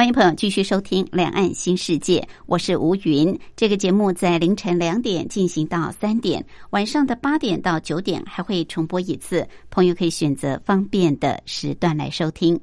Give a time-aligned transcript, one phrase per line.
[0.00, 3.38] 欢迎朋友继续收听《两岸新世界》，我是吴云。
[3.54, 12.58] 这个节目在凌晨两点进行到三点，晚上的八点到九点还会重播一次，朋友可以选择方便的时段来收听。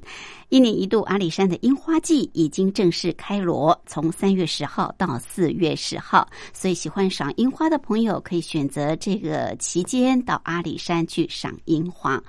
[0.50, 12.22] 一年一度阿里山的樱花季已经正式开锣，从三月十号到四月十号，所以喜欢赏樱花的朋友可以选择这个期间到阿里山去赏樱花。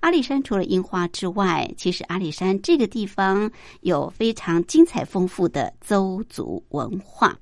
[0.00, 3.50] 阿里山除了樱花之外，其实阿里山这个地方
[3.80, 7.36] 有非常精彩丰富的邹族文化，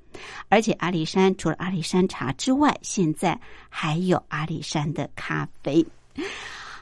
[0.48, 5.86] 而且阿里山除了阿里山茶之外，现在还有阿里山的咖啡。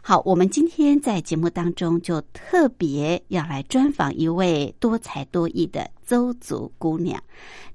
[0.03, 7.23] 好，我们今天在节目当中就特别要来专访一位多才多艺的邹族姑娘。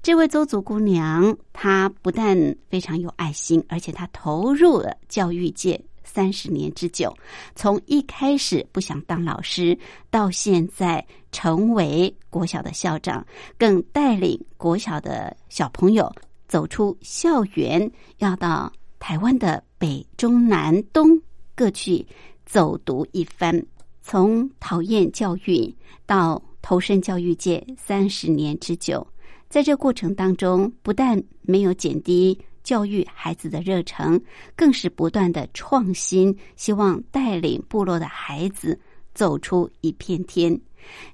[0.02, 2.36] 这位邹族姑娘，她不但
[2.68, 7.16] 非常有爱心，而且她投入了教育界三十年之久。
[7.54, 9.78] 从一开始不想当老师，
[10.10, 13.24] 到现在成为国小的校长，
[13.56, 16.12] 更带领国小的小朋友
[16.48, 21.08] 走出校园，要到台湾的北中南东。
[21.56, 22.06] 各去
[22.44, 23.60] 走读一番，
[24.02, 29.04] 从讨厌教育到投身教育界三十年之久，
[29.48, 34.20] 在这过程当中，不但没有减低教育孩子的热忱，
[34.54, 38.78] 更是不断的创新，希望带领部落的孩子
[39.14, 40.60] 走出一片天。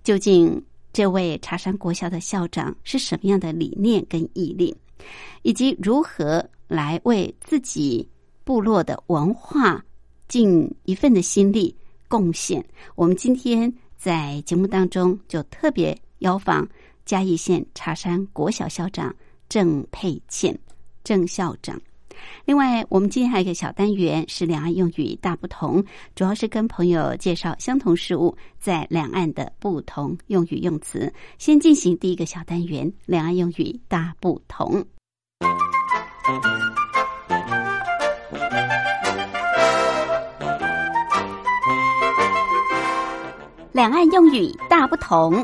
[0.02, 0.60] 究竟
[0.92, 4.76] 这位茶山国校的校长是什么样的理念跟毅力，
[5.42, 8.06] 以及如何来为自己
[8.42, 9.82] 部落的文化？
[10.32, 11.76] 尽一份的心力
[12.08, 12.64] 贡献。
[12.94, 16.66] 我们今天在节目当中就特别邀访
[17.04, 19.14] 嘉义县茶山国小校长
[19.50, 20.58] 郑佩倩
[21.04, 21.78] 郑校长。
[22.46, 25.84] 另外，我们今天还有一个小单元是两岸用语大不同，
[26.14, 31.12] 主要是跟朋友介绍相同事物在两岸的不同用语用词。
[31.36, 34.82] 先进行第一个小单元：两岸用语大不同。
[43.72, 45.42] 两岸用语大不同，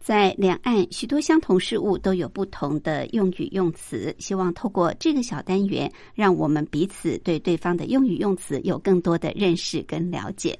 [0.00, 4.12] 在两岸许多相同事物都有不同的用语用词。
[4.18, 10.58] 希望透过这个小单元，让我们彼此对对方的用语用词有更多的认识跟了解。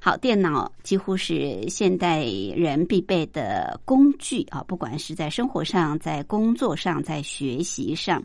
[0.00, 2.24] 好，电脑几乎是现代
[2.56, 8.20] 人必备的工具啊，不管是在生活上、在工作上、在学习上，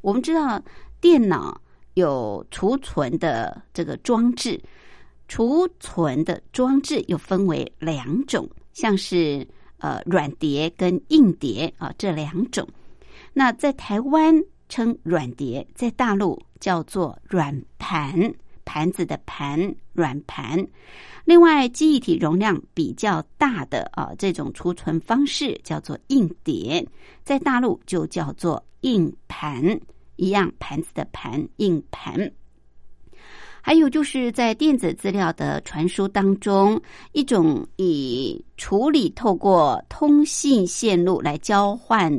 [0.00, 0.58] 我们知道。
[1.04, 1.60] 电脑
[1.92, 4.58] 有储存的这个装置，
[5.28, 12.66] 储存的装置又分为两种，像是呃软碟跟硬碟啊这两种。
[13.34, 14.34] 那在台湾
[14.70, 20.66] 称软碟，在大陆叫做软盘，盘子的盘，软盘。
[21.26, 26.88] 另外，记忆体容量比较大的啊这种储存方式叫做硬碟，
[27.24, 29.78] 在大陆就叫做硬盘。
[30.16, 32.32] 一样盘子的盘硬盘，
[33.60, 36.80] 还有就是在电子资料的传输当中，
[37.12, 42.12] 一种以处理透过通信线路来交换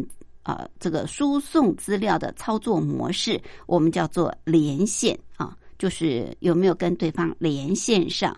[0.44, 8.36] 啊这个输送资料的操作模式，我们叫做连线啊，就是有没有跟对方连线上？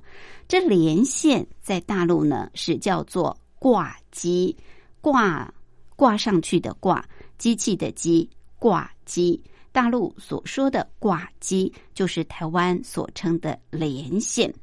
[0.48, 4.56] 这连线在大陆呢是叫做挂机，
[5.02, 5.54] 挂
[5.96, 7.04] 挂上去的挂，
[7.38, 8.30] 机器的机。
[8.60, 14.54] 挂机，大陆所说的挂机，就是台湾所称的连线。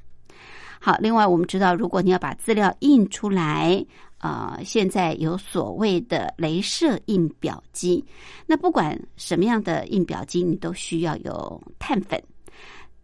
[0.81, 3.83] 好，另外我们知道，如果你要把资料印出来，
[4.19, 8.05] 呃，现在有所谓的镭射印表机。
[8.47, 12.23] 那不管什么样的印表机，你都需要有碳粉，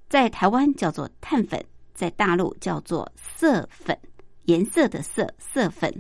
[0.09, 1.63] 在台湾叫做碳粉，
[1.95, 3.99] 在大陆叫做色粉，
[4.45, 5.91] 颜色的色色粉。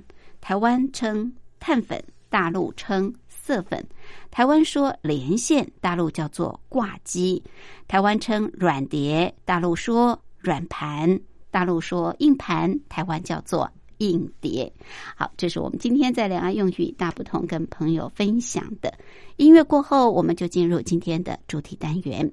[0.40, 3.14] 台湾称碳粉，大陆称。
[3.50, 3.84] 色粉，
[4.30, 7.42] 台湾说连线，大陆叫做挂机；
[7.88, 11.18] 台湾称软碟，大陆说软盘；
[11.50, 13.68] 大陆说硬盘，台湾叫做
[13.98, 14.72] 硬碟。
[15.16, 18.94] 好，这是我们今天在两岸用语大不同跟朋友分享的。
[19.36, 22.32] 音乐过后，我们就进入今天的主题单元。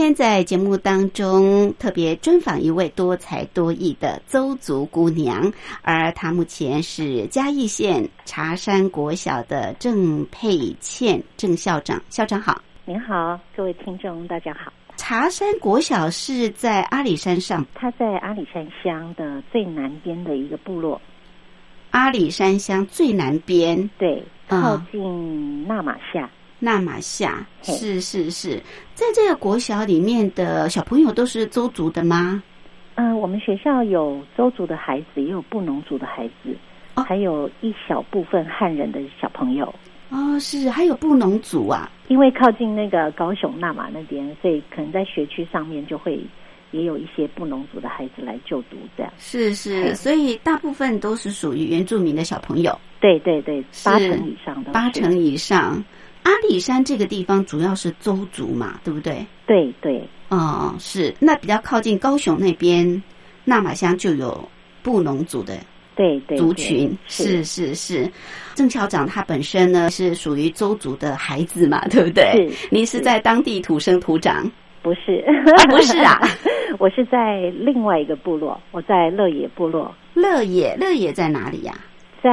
[0.00, 5.52] 天在节目当中特别专访一位多才多艺的邹族姑娘，
[5.82, 12.00] 而她目前是嘉义县茶山国小的郑佩倩郑校长。
[12.08, 12.62] 校长好。
[12.86, 14.72] 您好，各位听众，大家好。
[14.96, 20.98] 茶山国小是在阿里山上，它在阿里山乡的最南边的一个部落，
[21.90, 26.30] 阿里山乡最南边对，嗯靠近纳马夏。
[26.60, 27.44] 纳马夏。
[27.62, 28.62] 是是是，
[28.94, 32.40] 在这个国小里面的小朋友都是邹族的吗？
[32.94, 36.54] 嗯、我们学校有邹族的孩子，也有布农族的孩子，
[36.94, 39.74] 哦还有一小部分汉人的小朋友。
[40.10, 41.90] 哦，是，还有布农族啊。
[42.08, 46.20] 因为靠近那个高雄纳马那边，所以可能在学区上面就会
[46.72, 49.12] 也有一些布农族的孩子来就读，这样。
[49.16, 55.82] 是是，所以大部分都是属于原住民的小朋友，对对对，八成以上的八成以上。
[56.30, 59.26] 阿里山这个地方主要是邹族嘛，对不对？
[59.48, 60.08] 对对。
[60.28, 61.12] 哦，是。
[61.18, 63.02] 那比较靠近高雄那边，
[63.44, 64.48] 纳马乡就有
[64.80, 65.58] 布农族的
[65.96, 67.42] 对对族群，是。
[67.42, 68.08] 是是。
[68.54, 72.48] 郑校长他本身呢是属于邹族的孩子嘛，对不对？
[72.52, 74.48] 是您是在当地土生土长，
[74.82, 75.24] 不是。
[75.68, 76.20] 不是啊，
[76.78, 81.74] 我是在另外一个部落，我在乐野部落，乐野乐野在哪里呀、
[82.22, 82.30] 在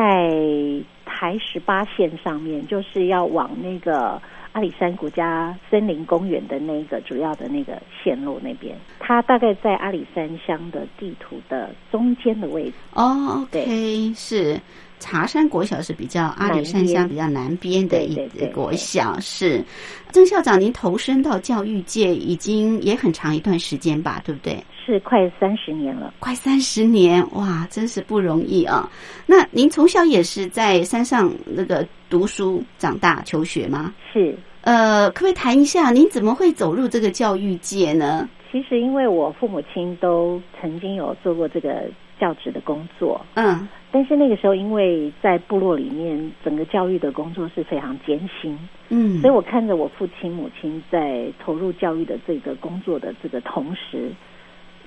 [1.07, 4.21] 台十八线上面，就是要往那个
[4.51, 12.73] 阿里山国家森林公园的那个主要的那个线路那边，它大概在阿里山乡的地图的中间的位置。
[12.93, 14.59] 哦，OK，是
[14.99, 19.63] 茶山国小是比较阿里山乡比较南边的一对对对国小，是
[20.11, 24.61] 郑校长，您投身到教育界已经也很长一段时间吧，对不对？
[24.87, 28.89] 是快三十年了，快三十年，哇，真是不容易啊！
[29.25, 33.93] 那您从小也是在山上那个读书长大求学吗？
[34.13, 34.33] 是。
[34.61, 38.29] 呃，可不可以谈一下您怎么会走入这个教育界呢？
[38.49, 41.83] 其实因为我父母亲都曾经有做过这个
[42.17, 54.09] 教职的工作，嗯，但是那个时候因为在部落里面，整个教育的工作是非常艰辛，嗯，所以我看着我父亲、母亲在投入教育的这个工作的这个同时，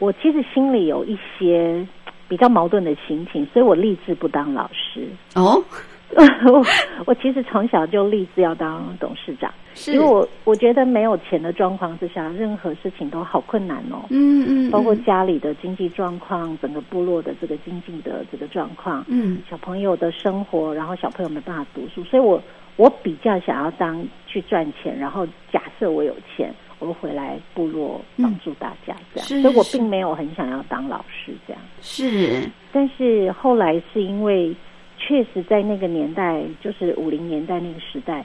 [0.00, 1.86] 我其实心里有一些
[2.28, 5.06] 比较矛盾的心情，所以我立志不当老师。
[5.36, 5.62] 哦，
[6.52, 6.64] 我
[7.06, 14.06] 我其实从小就立志要当董事长，是因为我我觉得没有钱的状况之下，任何事情都好困难哦。
[14.10, 22.42] 嗯嗯，包括嗯家里的经济状况，整个部落的这个经济的这个状况，嗯小朋友的生活，然后小朋友没办法读书，所以我
[22.76, 31.62] 我比较想要当去赚钱，然后假设我有钱，我回来部落帮助大家这样，是所以我是并没有很想要当老师这样。
[31.80, 34.54] 是但是后来是因为
[34.98, 38.24] 确实在那个年代，就是五零年代那个时代，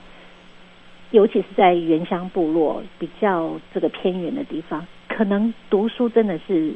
[1.12, 6.74] 尤其是在原乡部落比较这个偏远的地方，可能读书真的是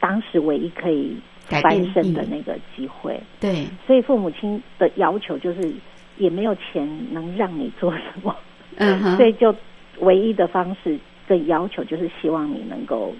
[0.00, 1.16] 当时唯一可以
[1.46, 3.18] 翻身的那个机会。
[3.40, 5.72] 对，所以父母亲的要求就是
[6.18, 8.34] 也没有钱能让你做什么，
[8.76, 9.54] 嗯哼， 所以就
[10.00, 13.14] 唯一的方式的要求就是希望你能够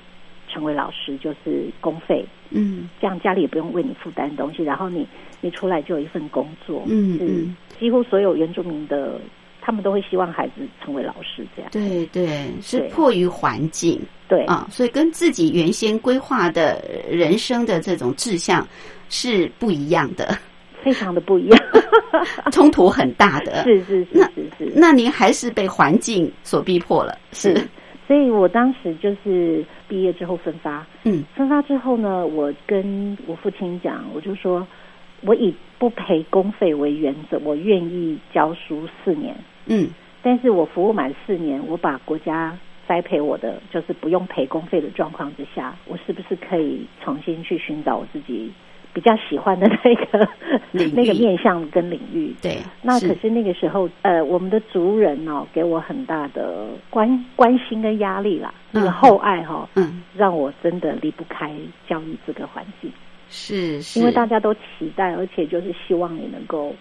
[0.49, 2.89] 成为老师，就是公费，嗯。
[3.01, 5.07] 这样家里也不用为你负担东西，然后你
[5.41, 7.57] 你出来就有一份工作，嗯嗯。
[7.79, 9.21] 几乎所有原住民的
[9.61, 11.71] 他们都会希望孩子成为老师，这样。
[11.71, 14.01] 对对，是迫于环境。
[14.29, 14.45] 对。
[14.47, 18.67] 啊，所以跟自己原先规划的人生的这种志向
[19.09, 20.37] 是不一样的，
[20.83, 21.59] 非常的不一样，
[22.53, 23.63] 冲突很大的。
[23.65, 27.55] 是是是那是是，那您还是被环境所逼迫了，是。
[27.57, 27.69] 是，
[28.07, 31.23] 所以我当时就是毕业之后分发，嗯。
[31.35, 34.67] 分发之后呢，我跟我父亲讲，我就说，
[35.23, 39.35] 我以不赔公费为原则，我愿意教书四年，
[39.67, 39.89] 嗯。
[40.23, 48.53] 但是我服务满四年，我把国家栽培我的，就是不用赔公费的状况之下，我是不是可以重新去寻找我自己
[48.93, 50.29] 比较喜欢的那个
[50.73, 52.35] 那个面向跟领域？
[52.43, 60.03] 对，那可是那个时候，呃，我们的族人哦，给我很大的关关心跟压力啦，那个嗯厚爱哈、嗯。
[60.15, 61.51] 让我真的离不开
[61.89, 62.93] 教育这个环境，
[63.31, 66.75] 是是，因为大家都期待，而且就是希望你能够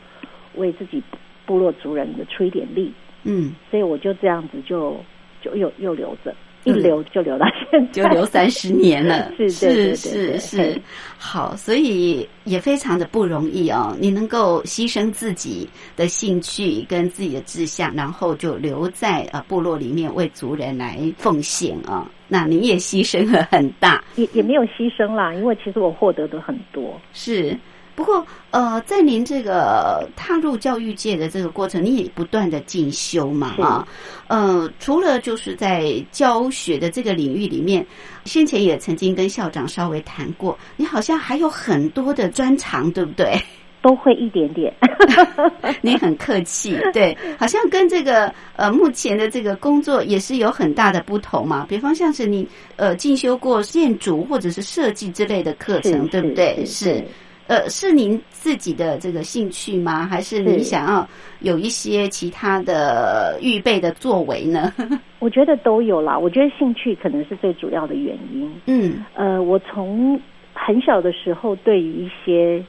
[0.56, 1.02] 为自己
[1.46, 2.92] 部落族人的出一点力，
[3.24, 3.54] 嗯。
[3.70, 4.98] 所以我就这样子就
[5.42, 10.82] 就又又留着，一嗯留就留到现在，就留三十年了， 是对对对是是。
[11.18, 13.96] 好，所以也非常的不容易哦。
[14.00, 27.58] 你能够牺牲自己的兴趣跟自己的志向，然后就留在呃部落里面为族人来奉献啊、那你也牺牲了很大，也也没有牺牲啦，因为其实我获得的很多，是。
[27.96, 33.88] 不过，呃，在您这个踏入教育界的这个过程，你也不断的进修嘛，啊，
[34.28, 37.86] 呃，除了就是在教学的这个领域里面，
[38.26, 43.40] 先前也曾经跟校长稍微谈过，你好像还有很多的专长，对不对？
[43.84, 44.72] 都会一点点。
[45.82, 51.66] 你很客气，对， 好像跟这个呃目前的这个工作也是有很大的不同嘛。
[51.68, 56.64] 比方像是你呃进修过建筑或者是设计之类的课程，是对不对？
[56.64, 57.06] 是是
[57.52, 60.08] 呃，是您自己的这个兴趣吗？
[60.08, 61.06] 还是你想要
[61.42, 64.72] 有一些其他的预备的作为呢？
[65.20, 66.18] 我觉得都有啦。
[66.18, 68.50] 我觉得兴趣可能是最主要的原因。
[68.68, 70.18] 嗯呃，我从
[70.54, 72.64] 很小的时候对于一些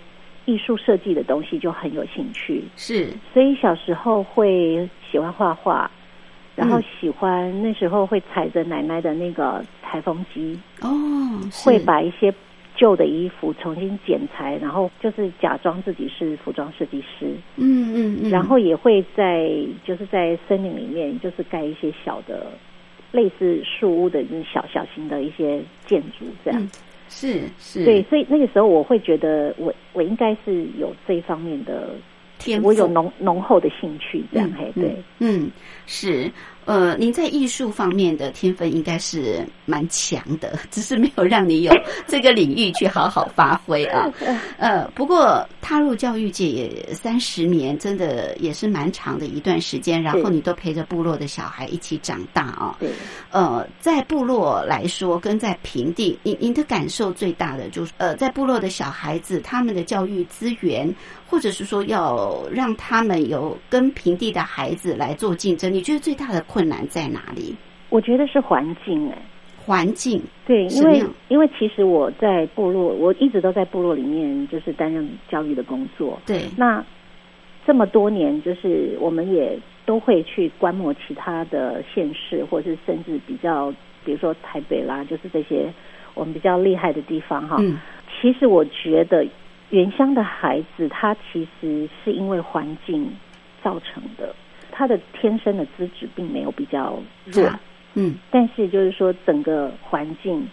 [0.46, 5.88] 艺术设计的东西就很有兴趣，是所以小时候会喜欢画画，
[6.56, 10.90] 然后嗯喜欢、那时候会踩着奶奶的那个裁缝机，哦，
[11.64, 12.34] 会把一些
[12.82, 19.48] 旧的衣服重新剪裁，然后就是假装自己是服装设计师，嗯嗯嗯，然后也会在
[19.84, 22.48] 就是在森林里面，就是盖一些小的
[23.12, 24.20] 类似树屋的
[24.52, 26.60] 小小型的一些建筑这样。
[26.60, 26.68] 嗯
[27.08, 27.84] 是是。
[27.84, 31.90] 对，所以那个时候我会觉得我我应该是有这一方面的，
[32.38, 32.68] 天赋。
[32.68, 34.48] 我有浓浓厚的兴趣这样。
[34.48, 35.50] 嗯嘿，对，嗯，
[35.86, 36.30] 是，
[36.64, 41.72] 呃，您在艺术方面的天分应该是蛮强的，只是没有让你有
[42.06, 44.08] 这个领域去好好发挥啊。
[44.58, 52.76] 呃，不过踏入教育界也三十年，真的也是蛮长的一段时间，然后你都陪着部落的小孩一起长大啊。
[52.78, 52.90] 对。
[53.30, 60.94] 呃，在部落来说，跟在平地，您您的感受最大的就是，呃，在部落的小孩子，他们的教育资源，
[61.32, 67.56] 或者是说要让他们有跟平地的孩子来做竞争，你觉得最大的困难在哪里？
[67.88, 69.16] 我觉得是环境哎、
[69.56, 76.20] 环境，对，因为因为其实我在部落，我一直都在部落里面，就是担任教育的工作。
[76.26, 76.84] 对，那
[77.66, 83.72] 这么多年，就是我们也都会去观摩其他的县市，或是甚至比较，
[84.04, 85.72] 比如说台北啦，就是这些
[86.12, 87.56] 我们比较厉害的地方哈。
[87.60, 87.78] 嗯，
[88.20, 89.26] 其实我觉得
[89.72, 93.10] 原乡的孩子，他其实是因为环境
[93.64, 94.34] 造成的，
[94.70, 97.58] 他的天生的资质并没有比较弱，啊
[97.94, 98.14] 嗯。
[98.30, 100.46] 但是就是说整个环境，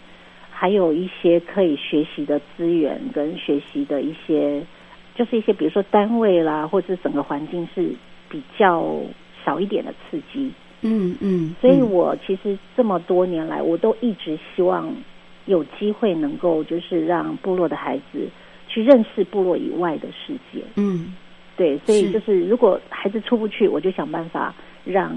[0.50, 4.62] 还有一些可以学习的资源跟学习的一些
[5.14, 7.92] 就是一些比如说单位啦，或者整个环境是
[8.30, 8.96] 比较
[9.44, 10.50] 少一点的刺激。
[10.80, 11.90] 嗯嗯，所以嗯。
[11.90, 14.90] 我其实这么多年来，我都一直希望
[15.44, 18.26] 有机会能够就是让部落的孩子
[18.70, 20.62] 去认识部落以外的世界。
[20.76, 21.12] 嗯
[21.56, 25.14] 对，所以就是如果孩子出不去，我就想办法让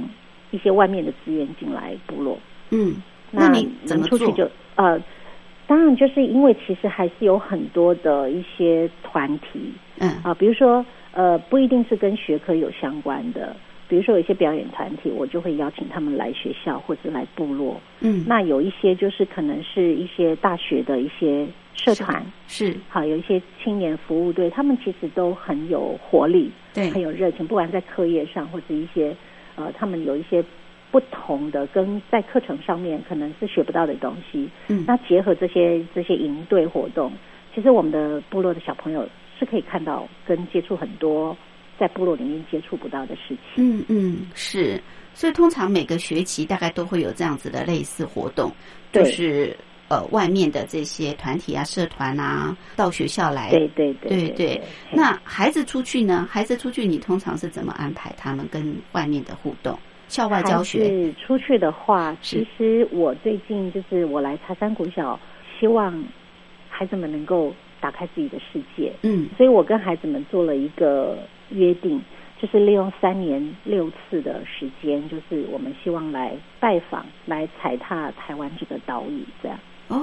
[0.52, 2.38] 一些外面的资源进来部落。
[2.72, 2.96] 嗯，
[3.32, 5.02] 那那你怎么出去就呃，
[5.68, 13.56] 当然就是因为其实还是有很多的一些团体嗯啊，比如说呃，不一定是跟学科有相关的，
[13.94, 17.80] 比如说有一些表演团体，我就会邀请他们来学校或者来部落。
[18.00, 21.46] 嗯，那有一些就是可能是一些大学的一些
[21.76, 22.76] 社团，是。
[22.90, 26.90] 好，有一些青年服务队，他们其实都很有活力，对。
[26.90, 29.16] 很有热情，不管在课业上或者一些
[29.58, 30.44] 呃，他们有一些
[30.90, 34.50] 不同的跟在课程上面可能是学不到的东西。
[34.70, 34.84] 嗯。
[34.88, 37.12] 那结合这些这些营队活动，
[37.54, 39.08] 其实我们的部落的小朋友
[39.38, 41.38] 是可以看到跟接触很多
[41.80, 43.58] 在部落里面接触不到的事情。
[43.58, 44.82] 嗯嗯是，
[45.14, 48.52] 所以通常每个学期大概都会有这样子的类似活动，
[48.92, 49.56] 就是
[49.90, 53.50] 呃外面的这些团体啊、社团啊到学校来。
[53.50, 54.62] 对对对对
[54.92, 56.28] 那孩子出去呢？
[56.30, 59.78] 孩子出去，你通常是怎么安排他们跟外面的互动？
[60.08, 61.12] 校外教学？
[61.14, 65.20] 出去的话，其实我最近就是我来茶山国小，
[65.60, 66.04] 希望
[66.70, 71.18] 孩子们能够打开自己的世界，嗯所以我跟孩子们做了一个
[71.54, 72.02] 约定，
[72.42, 79.58] 就是利用三年六次的时间，就是我们希望来拜访、来踩踏台湾这个岛屿，这样。
[79.88, 80.00] 哦，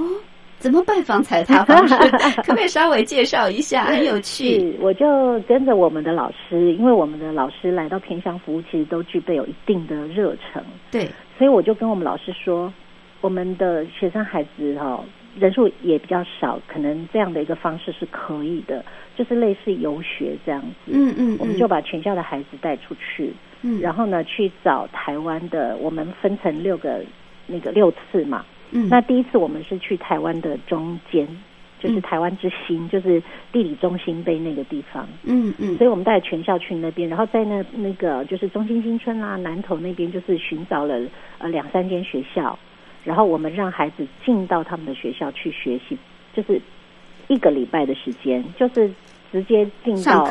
[0.58, 1.94] 怎么拜访踩踏方式？
[2.42, 3.84] 可不可以稍微介绍一下？
[3.84, 4.76] 很有趣。
[4.80, 12.72] 我就跟着我们的老师，因为我们的老师来到偏乡服务，其实都具备有一定的热忱，对，所以我就跟我们老师说，
[13.20, 15.02] 我们的学生孩子哈、
[15.38, 18.84] 人数也比较少，可能这样的一个方式是可以的，
[19.16, 20.90] 就是类似游学这样子。
[20.92, 23.32] 嗯嗯，我们就把全校的孩子带出去，
[23.62, 27.00] 嗯，然后呢去找台湾的，我们分成六个
[27.46, 28.44] 那个六次嘛。
[28.72, 31.26] 嗯那第一次我们是去台湾的中间，
[31.80, 33.20] 就是嗯台湾之心，就是
[33.50, 35.08] 地理中心碑那个地方。
[35.24, 41.00] 嗯嗯所以我们带全校去那边，然后在那那个就是中心新村啦、南投那边，就是寻找了
[41.38, 42.56] 呃两三间学校，
[43.04, 45.96] 然后我们让孩子进到他们的学校去学习，
[46.34, 46.60] 就是
[47.28, 48.90] 一个礼拜的时间，就是
[49.32, 50.30] 直接进到。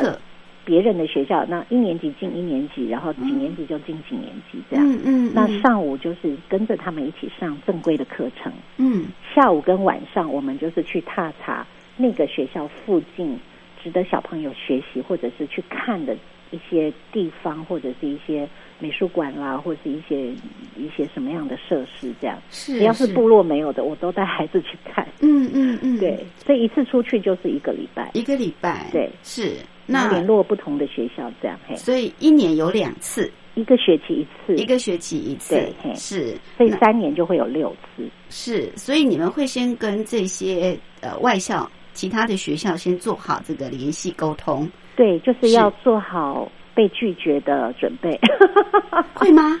[0.62, 4.86] 别人的学校，那一年级进一年级，然后几年级就进几年级这样。
[4.86, 13.36] 嗯嗯，那嗯上午就是跟着他们一起上正规的课程，嗯下午跟晚上我们就是去踏查那个学校附近
[13.82, 16.14] 值得小朋友学习或者是去看的
[16.50, 18.46] 一些地方，或者是一些
[18.80, 20.30] 美术馆啦，或者是一些
[20.76, 22.36] 一些什么样的设施这样。
[22.50, 25.06] 是，只要是部落没有的，我都带孩子去看。
[25.20, 29.08] 嗯嗯嗯，对，所以一次出去就是一个礼拜，一个礼拜，对。
[29.22, 29.52] 是
[29.86, 31.58] 那联络不同的学校这样。
[31.66, 35.94] 嘿，所以一年有两次，一个学期一次，一个学期一次对，嘿。
[35.94, 38.08] 是，所以三年就会有六次。
[38.28, 45.50] 是，所以你们会先跟这些呃外校、其他的学校先做好这个联系沟通，对，就是是。
[45.50, 48.18] 要做好被拒绝的准备。
[49.14, 49.60] 会吗？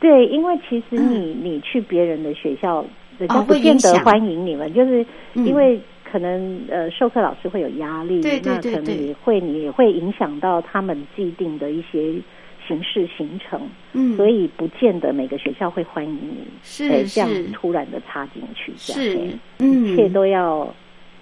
[0.00, 2.84] 对，因为其实你、你去别人的学校，
[3.18, 5.44] 人家不见得欢迎你们，就是嗯。
[5.46, 12.14] 因为可能呃授课老师会有压力，对对对那可能也会你也会影响到他们既定的一些
[12.66, 13.60] 形式行程，
[13.92, 20.72] 嗯，所以不见得每个学校会欢迎你，是呃这样突然的插进去，这样是，嗯，一切都要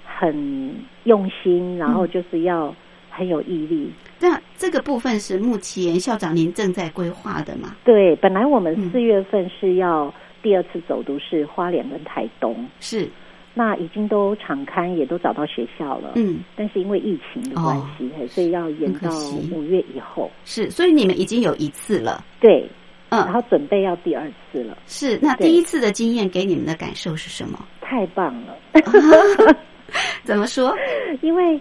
[0.05, 0.73] 很
[1.05, 1.95] 用心，然嗯。
[1.95, 2.73] 后就是要
[3.17, 3.91] 很有毅力。
[4.21, 7.77] 那这个部分是目前校长您正在规划的吗？
[7.85, 13.09] 对，本来我们嗯四月份是要第二次走读是花莲跟台东，是，
[13.55, 19.11] 那已经都敞开也都找到学校了，嗯，但是因为疫情的关系，嘿所以要延到
[19.53, 20.31] 五月以后。
[20.45, 22.69] 是，所以你们已经有一次了，对，
[23.11, 25.19] 嗯然嗯，后准备要第二次了，是。
[25.21, 27.59] 那第一次的经验给你们的感受是什么？
[27.81, 28.57] 太棒了！
[30.25, 30.75] 怎么说？
[31.23, 31.61] 因为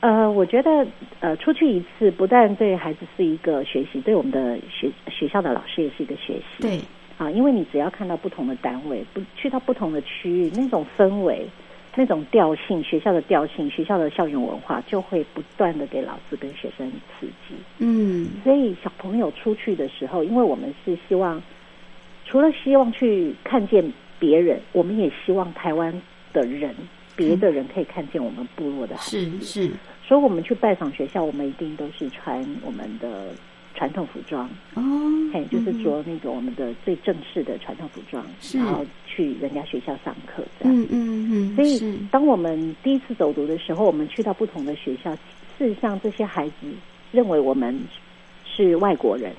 [0.00, 0.86] 呃，我觉得
[1.20, 6.62] 呃，出去一次不但对孩子是一个学习，对我们的学学校的老师也是一个学习。
[6.62, 6.80] 对，
[7.18, 11.48] 啊，因为你只要看到不同的单位，不去到不同的区域，那种氛围、
[11.96, 17.56] 那种调性，学校的调性、学校的校园文化，就会不断的给老师跟学生刺激。
[17.78, 21.42] 嗯，所以小朋友出去的时候，因为我们是希望，
[22.24, 25.92] 除了希望去看见别人，我们也希望台湾
[26.32, 26.72] 的人、
[27.18, 29.40] 别的人可以看见我们部落的孩子。
[29.40, 29.70] 是是，
[30.06, 33.32] 所以我们去拜访学校，我们一定都是穿我们的
[33.74, 34.82] 传统服装，哦，
[35.32, 38.56] 嘿，就是嗯着那个我们的最正式的传统服装，是。
[38.58, 40.74] 然后去人家学校上课这样。
[40.74, 45.12] 嗯嗯嗯，所以是，当我们第一次走读的时候，我们去到不同的学校，
[45.58, 46.54] 事实上这些孩子
[47.10, 47.76] 认为我们
[48.64, 49.32] 是外国人，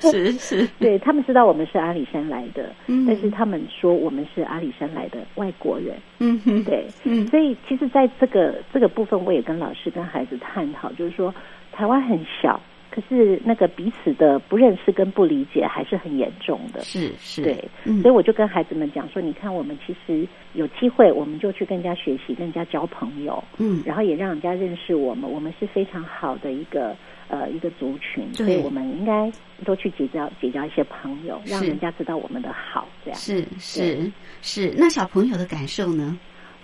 [0.00, 3.04] 是 是， 对他们知道我们是阿里山来的，嗯。
[3.06, 7.26] 但是他们说我们是阿里山来的外国人，嗯哼，对，嗯。
[7.28, 11.34] 所以其实在这个这个部分，我也跟老师跟孩子探讨，就是说
[11.72, 12.58] 台湾很小，
[12.90, 16.80] 可是那个彼此的不认识跟不理解还是很严重的。
[16.80, 18.00] 是是，对，嗯。
[18.02, 23.82] 所以我就跟孩子们讲说，你看，我们其实有机会，我们就去跟人家学习，跟人家交朋友，嗯。
[23.86, 26.96] 然后也让人家认识我们，我们是非常好的一个
[27.28, 28.46] 呃一个族群，对。
[28.46, 29.30] 所以我们应该
[29.64, 33.18] 多去结交结交一些朋友，让人家知道我们的好，这样。
[33.18, 36.18] 是是是，那小朋友的感受呢？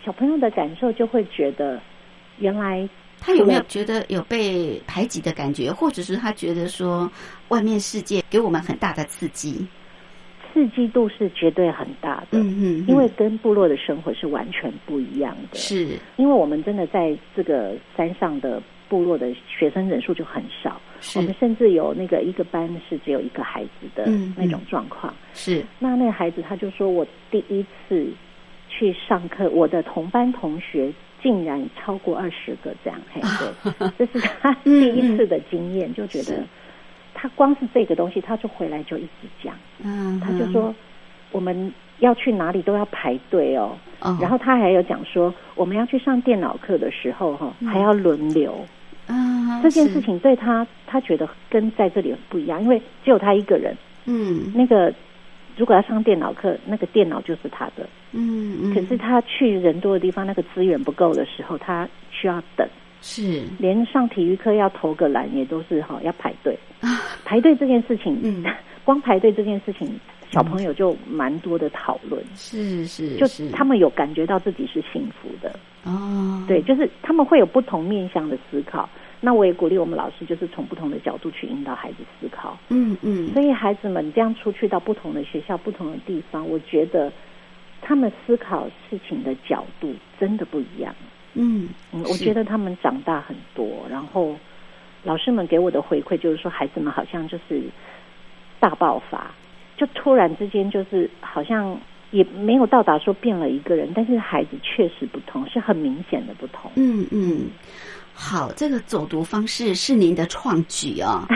[0.04, 1.80] 小朋友的感受就会觉得，
[2.38, 2.87] 原来
[3.24, 7.10] 他有没有觉得有被排挤的感觉，或者是他觉得说
[7.48, 9.66] 外面世界给我们很大的刺激？
[10.52, 15.58] 刺激度是绝对很大的，嗯嗯，因为跟部落的生活是完全不一样的。
[15.58, 25.12] 是因为我们真的在这个山上的部落的学生人数就很少，是我们甚至有那个一个班是只有一个孩子的嗯那种状况。
[25.32, 28.06] 是，那那个孩子他就说，我第一次
[28.68, 30.92] 去上课，我的同班同学
[31.24, 33.20] 竟然超过二十个这样，嘿，
[33.98, 36.44] 对，这是 他第一次的经验，就觉得
[37.14, 40.74] 他光是这个东西，他就回来就一直讲，嗯，他就说
[41.32, 43.74] 我们要去哪里都要排队哦。
[44.00, 47.68] 哦，然后他还有讲说，我们要去上电脑课的时候，哈、嗯。
[47.68, 48.54] 还要轮流。
[49.06, 53.74] 啊这件事情对他，他觉得跟在这里不一样，因为只有他一个人。
[54.04, 54.52] 嗯。
[54.54, 54.92] 那个
[55.56, 57.88] 如果要上电脑课，那个电脑就是他的。
[58.12, 62.68] 嗯嗯，可是他去人多的地方，那个资源不够的时候，他需要等。
[63.00, 66.58] 是连上体育课要投个篮也都是哈要排队。
[66.80, 66.88] 啊
[67.24, 68.42] 排队这件事情，嗯
[68.82, 69.98] 光排队这件事情，
[70.30, 72.24] 小朋友就蛮多的讨论。
[72.34, 78.88] 是是，就是他们有感觉到自己是幸福的，哦，对，就是他们会有不同面向的思考。
[79.24, 82.58] 那我也鼓励我们老师，就是从不同的角度去引导孩子思考。
[82.68, 87.10] 嗯嗯，所以孩子们这样出去到不同的学校、不同的地方，我觉得
[87.80, 90.94] 他们思考事情的角度真的不一样。
[91.32, 94.37] 嗯嗯，我觉得他们长大很多，然后
[95.04, 97.62] 老师们给我的回馈就是说，孩子们好像就是
[98.60, 99.30] 大爆发，
[99.78, 106.70] 就突然之间就是好像也没有到达说变了一个人，但是孩子确实不同，是很明显的不同。
[106.76, 107.48] 嗯嗯。
[108.14, 111.27] 好，这个走读方式是您的创举哦。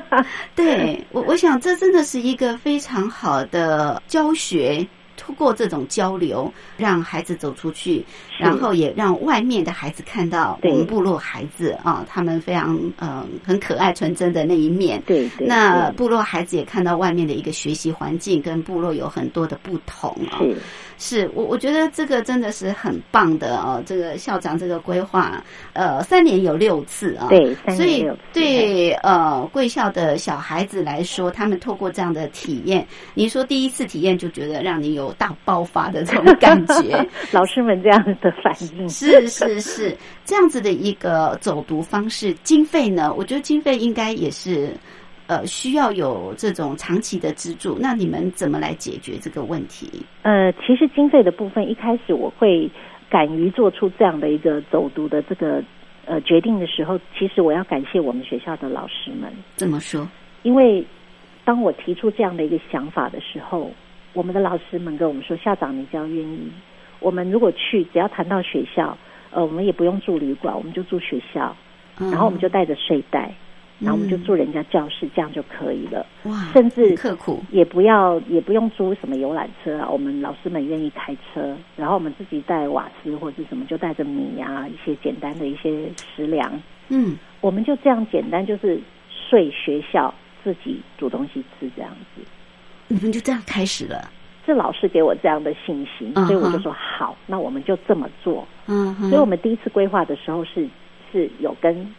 [0.54, 4.86] 对我，我想这真的是一个非常好的教学。
[5.26, 8.04] 通过这种交流，让孩子走出去，
[8.38, 15.02] 然后也让外面的孩子看到我们部落孩子啊，他们非常呃很可爱、纯真的那一面。
[15.04, 20.56] 对对，那部落孩子也看到外面的一个学习环境跟部落有很多的不同啊、是。
[20.98, 28.92] 是我我觉得这个真的是很棒的哦，这个校长这个规划，呃，三年有六次啊、对三所以对。
[29.02, 43.12] 呃贵校的小孩子来说，他们透过这样的体验，你说第一次体验就觉得让你有大爆发的这种感觉， 老师们这样的反应是是是，这样子的一个走读方式，经费呢？
[43.16, 44.72] 我觉得经费应该也是
[45.26, 47.76] 呃需要有这种长期的资助。
[47.80, 50.04] 那你们怎么来解决这个问题？
[50.22, 52.70] 呃，其实经费的部分，一开始我会
[53.08, 55.62] 敢于做出这样的一个走读的这个
[56.04, 60.06] 呃决定的时候，其实我要感谢我们学校的老师们，怎么说？
[60.42, 60.84] 因为
[61.44, 63.70] 当我提出这样的一个想法的时候，
[64.16, 66.50] 我们的老师们跟我们说：“校长，你只要愿意，
[67.00, 68.96] 我们如果去，只要谈到学校，
[69.30, 71.54] 呃，我们也不用住旅馆，我们就住学校，
[72.00, 72.10] 嗯。
[72.10, 73.30] 然后我们就带着睡袋，
[73.78, 87.18] 然后我们就嗯住人家教室，这样就可以了。”哇，甚至刻苦，也不要也不用租什么游览车啊，我们老师们愿意开车，然后我们自己带瓦斯或者是什么，就带着米啊，一些简单的一些食粮，嗯。
[87.42, 92.22] 我们就这样简单，就是睡学校，自己煮东西吃这样子。
[92.88, 94.10] 你们就这样开始了，
[94.44, 98.46] 是老师给我这样的信心，所以我就说好，那我们就这么做。
[98.66, 100.68] 嗯哼，所以我们第一次规划的时候是
[101.12, 101.94] 是有跟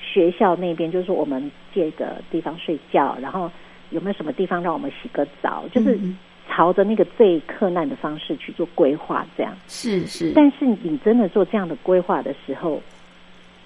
[0.00, 3.50] 学校那边，就是说我们借个地方睡觉，然后
[3.90, 6.16] 有没有什么地方让我们洗个澡，就是嗯
[6.48, 9.54] 朝着那个最困难的方式去做规划，这样。
[9.68, 12.82] 是是，但是你真的做这样的规划的时候，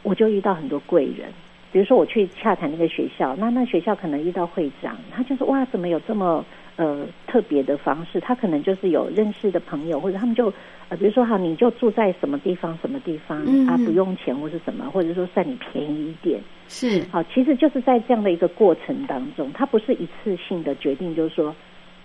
[0.03, 1.33] 我就遇到很多贵人。
[1.77, 6.43] 比如说我去洽谈那个学校，那那学校可能遇到会长，他就说哇，怎么有这么
[6.77, 10.51] 呃特别的方式，他可能就是有认识的朋友，或者他们就
[10.89, 16.41] 呃比如说哈，你就住在什么地方什么地方、嗯啊，不用钱或是什么，或者说算你便宜一点。
[16.69, 21.55] 是好，其实就是在这样的一个过程当中，他不是一次性的决定，就是说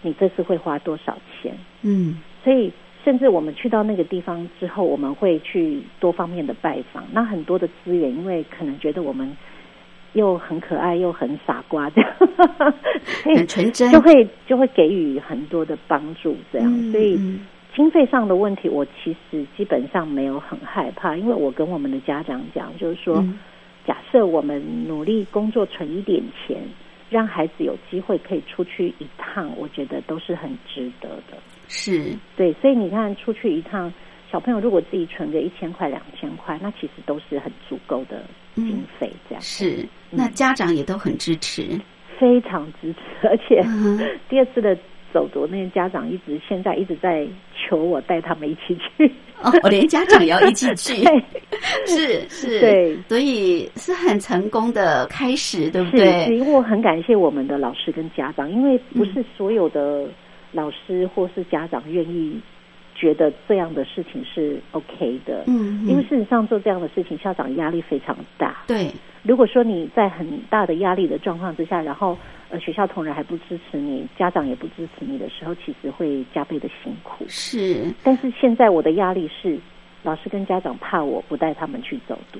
[0.01, 1.55] 你这次会花多少钱。
[1.81, 2.69] 嗯所以，
[3.05, 7.05] 甚至我们去到那个地方之后，我们会去多方面的拜访。
[7.13, 9.31] 那很多的资源，因为可能觉得我们
[10.13, 12.12] 又很可爱又很傻瓜，这样，
[13.24, 16.67] 很纯真，就会就会给予很多的帮助，这样。
[16.71, 17.39] 嗯所以嗯。
[17.74, 23.39] 经费上的问题，我其实基本上没有很害怕，因为我跟我们的家长讲，就是说，嗯。
[23.88, 26.62] 假设我们努力工作存一点钱，
[27.10, 31.38] 让孩子有机会可以出去一趟，我觉得都是很值得的。
[31.69, 32.13] 是。
[32.36, 33.91] 对，所以你看，出去一趟，
[34.30, 38.21] 小朋友如果自己存个一千块、两千块，那其实都是很足够的
[38.55, 41.63] 经费，这样、是，那家长也都很支持，
[42.19, 43.27] 非常支持。
[43.27, 44.77] 而且、嗯 第二次的
[45.13, 49.11] 走读，那些家长一直现在一直在求我带他们一起去。
[49.41, 51.03] 哦，我连家长也要一起去，
[51.87, 52.97] 是是，对。
[53.09, 55.99] 所以是很成功的开始，对不对？
[55.99, 56.37] 是对？
[56.37, 60.05] 因为我很感谢我们的老师跟家长，因为不是所有的
[60.51, 62.39] 老师或是家长愿意
[63.01, 65.45] 觉得这样的事情是 OK 的。
[65.47, 68.57] 嗯，因为嗯事实上做这样的事情，校长压力非常大。
[68.67, 68.91] 对，
[69.23, 72.15] 如果说你在很大的压力的状况之下，然后
[72.51, 77.25] 呃学校同仁还不支持你，家长也不支持你的时候，其实会加倍的辛苦。
[77.27, 79.59] 是但是现在我的压力是，
[80.03, 82.39] 老师跟家长怕我不带他们去走读。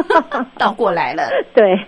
[0.58, 1.30] 倒过来了。
[1.54, 1.78] 对，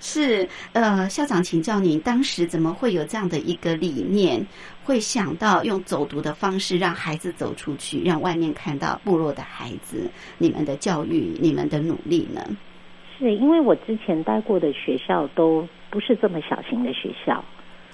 [0.00, 4.44] 是呃，校长请教您，当时怎么会有这样的一个理念，
[4.86, 12.40] 会想到用走读的方式让孩子走出去，让外面看到部落的孩子，你们的教育，你们的努力呢？
[13.18, 17.44] 是因为我之前待过的学校都不是这么小型的学校，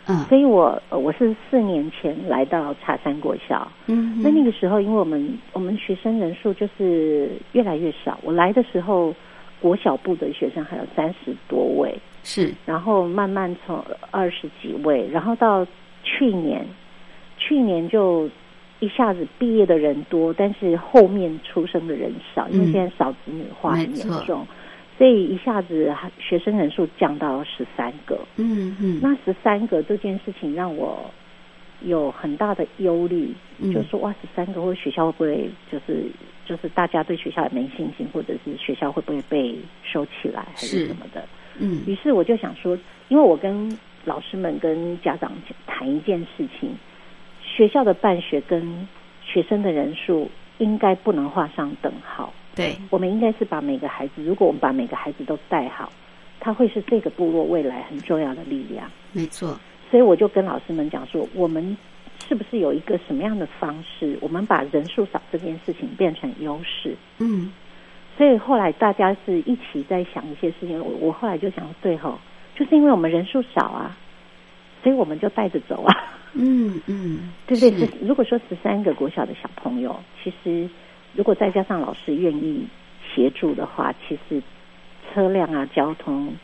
[0.07, 3.67] 嗯所以我呃我是四年前来到茶山国校。
[3.87, 8.19] 嗯哼，那那个时候，因为我们我们学生人数就是越来越少。
[8.23, 9.15] 我来的时候，
[9.61, 15.65] 国小部的学生还有三十多位，是然后慢慢从二十几位，然后到
[16.03, 16.67] 去年，
[17.39, 18.29] 去年就
[18.81, 24.47] 一下子毕业的人多，但是后面出生的人少，因为嗯现在少子女化很严重，
[24.99, 28.19] 所以一下子学生人数降到十三个。
[28.37, 31.11] 嗯嗯，那十三个这件事情让我
[31.83, 36.05] 有很大的忧虑，嗯就是说哇，十三个或学校会不会就是
[36.45, 41.25] 就是大家对学校也没信心，或者是学校会不会被收起来还是是什么的？
[41.61, 42.77] 嗯于是我就想说，
[43.09, 45.31] 因为我跟老师们跟家长
[45.67, 46.75] 谈一件事情，
[47.55, 48.89] 学校的办学跟
[49.23, 52.33] 学生的人数应该不能画上等号。
[52.55, 55.93] 对，我们应该是把每个孩子，如果我们把每个孩子都带好，
[56.41, 58.91] 他会是这个部落未来很重要的力量。
[59.13, 59.59] 没错，
[59.91, 61.77] 所以我就跟老师们讲说，我们
[62.27, 66.97] 是不是有一个什么样的方式，我们把人数少这件事情变成优势？
[67.19, 67.53] 嗯
[68.19, 70.79] 所以后来大家是一起在想一些事情。
[70.79, 72.19] 我我后来就想，对吼，
[72.55, 73.97] 就是因为我们人数少啊，
[74.83, 75.95] 所以我们就带着走啊，
[76.35, 77.87] 嗯嗯，对不对？
[77.87, 77.93] 是。
[78.01, 80.69] 如果说十三个国小的小朋友，其实
[81.15, 82.67] 如果再加上老师愿意
[83.15, 84.43] 协助的话，其实
[85.13, 86.35] 车辆啊、交通、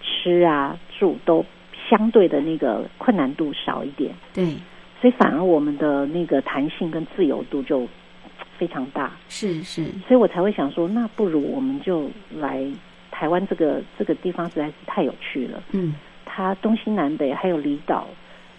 [0.00, 1.44] 吃啊、住都
[1.88, 4.14] 相对的那个困难度少一点。
[4.32, 4.44] 对，
[5.00, 7.86] 所以反而我们的那个弹性跟自由度就
[8.56, 12.64] 非常大，是是，所以我才会想说，那不如我们就来
[13.10, 15.94] 台湾这个这个地方实在是太有趣了，嗯
[16.34, 18.06] 它东西南北还有离岛，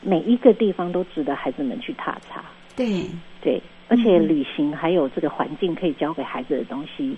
[0.02, 2.44] 每一个地方都值得孩子们去踏查，
[2.76, 3.08] 对，
[3.42, 4.28] 对，而且嗯。
[4.28, 7.18] 旅行还有这个环境可以教给孩子的东西，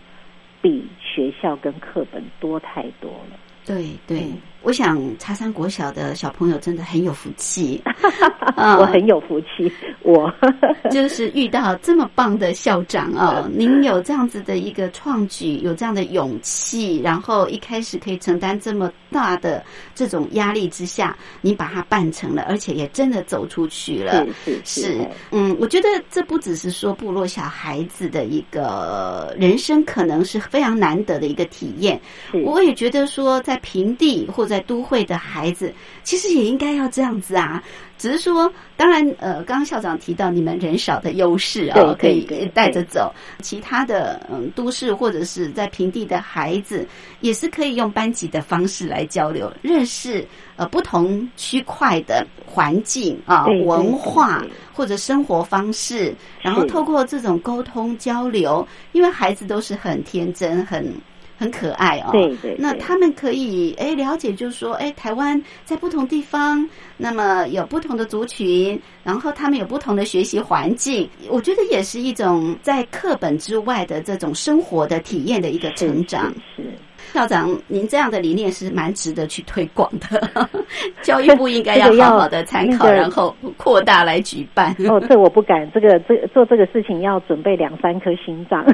[0.61, 3.37] 比学校跟课本多太多了。
[3.65, 4.19] 对对。
[4.19, 7.79] 嗯，我想茶山国小的小朋友真的很有福气，
[8.57, 10.33] 嗯我很有福气，我
[10.89, 24.25] 就是遇到这么棒的校长哦，您有这样子的一个创举，有这样的勇气，然后一开始可以承担这么大的这种压力之下，你把它办成了，而且也真的走出去了。
[24.63, 32.01] 是嗯，我觉得这不只是说部落小孩子的一个人生，可能是非常难得的一个体验。
[32.43, 37.61] 我也觉得说，在平地或在都会的孩子，其实也应该要这样子啊。
[37.97, 43.13] 只是说，当然，呃，刚刚校长提到你们人少的优势啊、对可以带着走。
[43.41, 46.85] 其他的，嗯，都市或者是在平地的孩子，
[47.21, 60.93] 也是可以用班级的方式来交流，认识呃不同区块的环境啊、文化或者生活方式，然后透过这种沟通交流，因为孩子都是很天真、很
[61.37, 62.11] 很可爱哦。
[62.11, 66.67] 对对，那他们可以哎了解，就是说，哎，台湾在不同地方，
[66.97, 76.33] 那么有不同的族群，然后他们有不同的学习环境，我觉得也是一种在课本之外的这种生活的体验的一个成长。
[76.55, 76.71] 是是
[77.13, 80.29] 校长，您这样的理念是蛮值得去推广的，
[81.01, 84.75] 教育部应该要好好的参考，那个然后扩大来举办。
[84.89, 88.65] 哦， 这我不敢，这个这个做这个事情要准备两三颗心脏。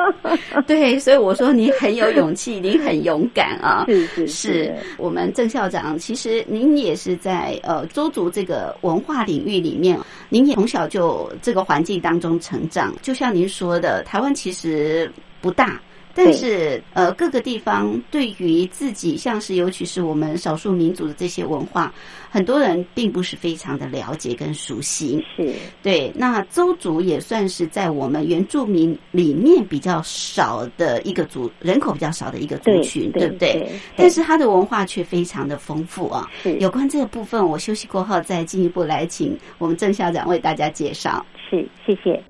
[0.66, 3.84] 对，所以我说您很有勇气，您很勇敢啊。
[3.86, 12.94] 是是是我们郑校长，其实您也是在呃周族这个文化领域里面，您也从小就这个环境当中成长。
[13.00, 15.10] 就像您说的，台湾其实
[15.40, 15.80] 不大。
[16.18, 21.94] 但是，呃，各个地方对于自己，像是尤其是我们少数民族的这些文化，
[22.28, 25.24] 很多人并不是非常的了解跟熟悉。
[25.36, 33.52] 是对，那邹族也算是在我们原住民里面比较少的一个族，人口比较少的一个族群，对不对？
[33.52, 36.28] 对但是它的文化却非常的丰富啊。
[36.42, 41.24] 是有关这个部分，我休息过后再进一步来请我们郑校长为大家介绍。
[41.48, 42.20] 是，谢谢。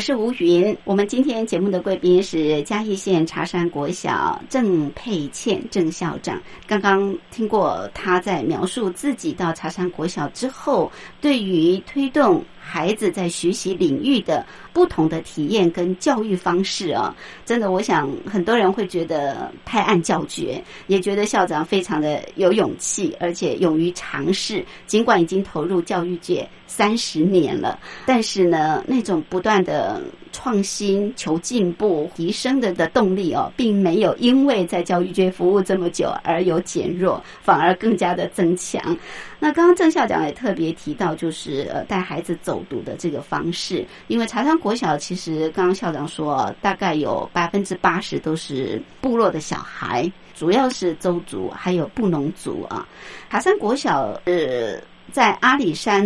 [0.00, 0.74] 我是吴云。
[0.84, 6.40] 我们今天节目的贵宾是嘉义县茶山国小郑佩倩郑校长。
[6.66, 10.90] 刚刚听过他在描述自己到茶山国小之后，
[11.20, 24.64] 对于推动孩子在学习领域的不同的体验跟教育方式啊，真的，我想很多人会觉得拍案叫绝，也觉得校长非常的有勇气，而且勇于尝试。
[24.86, 30.00] 尽管已经投入教育界三十年了，但是呢，那种不断的
[30.30, 38.96] 创新、求进步、提升的的动力哦，并没有因为在教育界服务这么久而有减弱，反而更加的增强。
[39.40, 52.86] 那刚刚郑校长也特别提到，就是呃带孩子走读的这个方式，因为茶山国小其实刚刚校长说，大概有百分之八十都是部落的小孩，主要是周族还有布农族啊。
[53.28, 54.78] 茶山国小呃
[55.10, 56.04] 在阿里山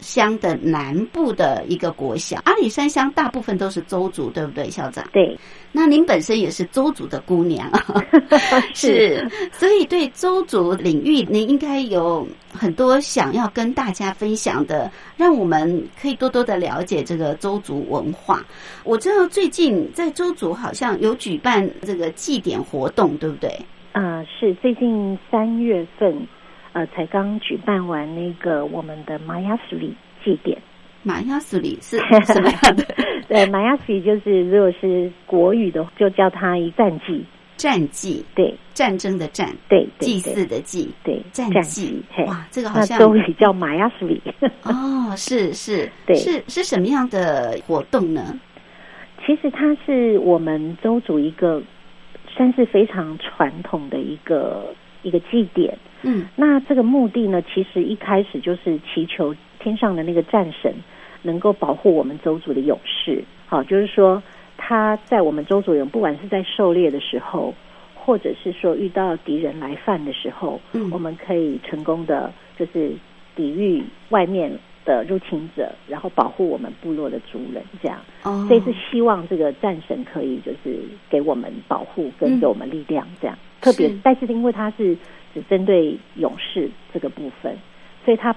[0.00, 5.06] 乡的南部的一个国小，阿里山乡大部分都是周族，对不对，校长？
[5.12, 5.38] 对，
[5.70, 8.04] 那您本身也是周族的姑娘啊，
[8.74, 18.44] 是，所以对周族领域，您应该有很多想要跟大家分享的，让我们可以多多的了解这个周族文化。
[18.84, 23.50] 我知道最近在周族好像有举办这个祭典活动，对不对？
[23.92, 26.14] 啊、是最近三月份，
[26.78, 29.92] 呃，才刚举办完那个我们的玛雅斯里
[30.24, 30.56] 祭典。
[31.02, 32.84] 玛雅斯里是 什么样的
[33.26, 37.24] 对，玛雅斯里就是如果是国语的，就叫它一战祭。
[37.56, 38.24] 战祭？
[38.36, 42.24] 对战争的战，对对祭祀的祭，对，战战祭嘿。
[42.26, 44.22] 哇，这个好像周语叫玛雅斯里。
[44.62, 48.38] 哦，是是，对是是什么样的活动呢？
[49.26, 51.60] 其实它是我们周族一个
[52.28, 54.72] 算是非常传统的一个
[55.02, 55.76] 一个祭典。
[56.02, 60.74] 嗯那这个目的呢，其实一开始就是祈求天上的那个战神
[61.22, 63.22] 能够保护我们周族的勇士。
[63.46, 64.22] 好，就是说
[64.56, 67.54] 他在我们周族人，不管是在狩猎的时候，
[67.94, 72.92] 或者是说遇到敌人来犯的时候，嗯我们可以成功的就是
[73.34, 74.52] 抵御外面
[74.84, 77.98] 的入侵者，然后保护我们部落的族人，这样。
[78.22, 80.78] 哦，所以是希望这个战神可以就是
[81.10, 83.36] 给我们保护跟给我们力量，这样。
[83.60, 84.96] 特别是，但是因为他是
[85.40, 87.56] 只针对勇士这个部分，
[88.04, 88.34] 所以它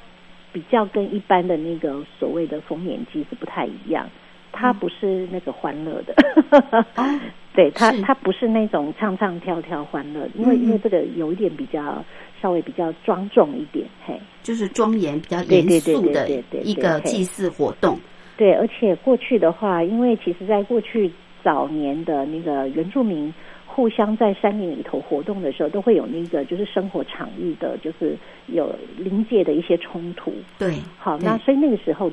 [0.53, 4.09] 比较跟一般的那个所谓的丰年祭是不太一样。
[4.53, 6.13] 它不是那个欢乐的，
[6.97, 7.19] 哦
[7.53, 12.03] 对它是它不是那种唱唱跳跳欢乐，因为因为这个有一点比较
[12.41, 14.19] 稍微比较庄重一点，嘿。
[14.43, 16.29] 就是庄严、比较严肃的
[16.63, 17.97] 一个祭祀活动。
[18.35, 21.09] 对，而且过去的话，因为其实在过去
[21.41, 23.33] 早年的那个原住民
[23.73, 28.17] 互相在山林里头活动的时候，都会有那个就是生活场域的，就是
[28.47, 30.33] 有临界的一些冲突。
[30.59, 32.11] 对，好，那所以那个时候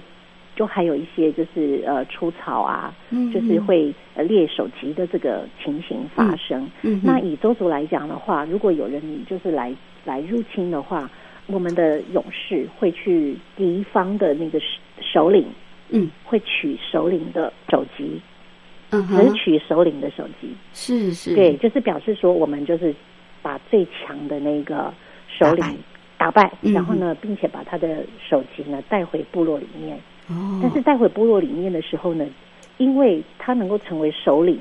[0.55, 6.63] 就还有一些就是呃出草啊，嗯就是会呃猎手级的这个情形发生。
[6.83, 11.11] 嗯哼那以周族来讲的话，如果有人就是来来入侵的话，
[11.49, 14.67] 我们的勇士会去敌方的那个首
[15.01, 15.45] 首领。
[15.91, 18.21] 嗯会取首领的首级，
[18.91, 20.55] 嗯只，取首领的首级。
[20.73, 22.95] 是是，对，就是表示说我们就是
[23.43, 24.93] 把最强的那个
[25.29, 25.65] 首领
[26.17, 29.99] 打败，嗯然后呢，并且把他的首级呢带回部落里面。
[30.29, 32.27] 哦，但是带回部落里面的时候呢，
[32.79, 34.59] 因为他能够成为首领，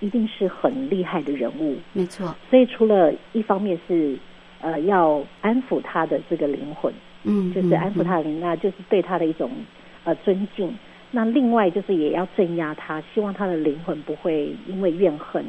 [0.00, 4.18] 一定是很厉害的人物，没错，所以除了一方面是
[4.60, 6.92] 呃要安抚他的这个灵魂，
[7.24, 9.50] 嗯，就是安抚他的灵，那就是对他的一种
[10.04, 10.72] 呃尊敬。
[11.10, 15.44] 那另外就是也要镇压他，希望他的灵魂不会因为怨恨，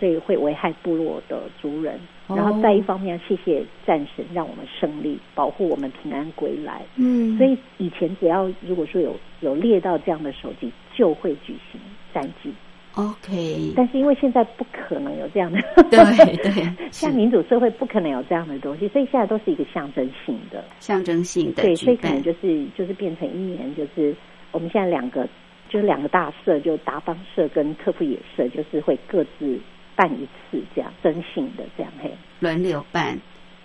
[0.00, 1.94] 所以会危害部落的族人。
[2.28, 6.82] 哦然后再一方面，谢谢战神让我们胜利，保护我们平安归来。
[6.96, 11.80] 嗯，所以以前只要如果说有有猎到这样的手机，就会举行
[12.12, 12.52] 战绩。
[12.94, 20.64] OK，但是因为现在不可能有这样的，对 对，像民主社会不可能有这样的东西，所以现在都是一个象征性的。
[20.80, 24.16] 象征性的对，所以可能，就是就是变成一年，就是
[24.56, 25.28] 我们现在两个
[25.68, 29.60] 就是两个大社，就达邦社跟特富野社，就是会各自
[29.94, 33.18] 办一次这样征信的这样嘿，轮流办，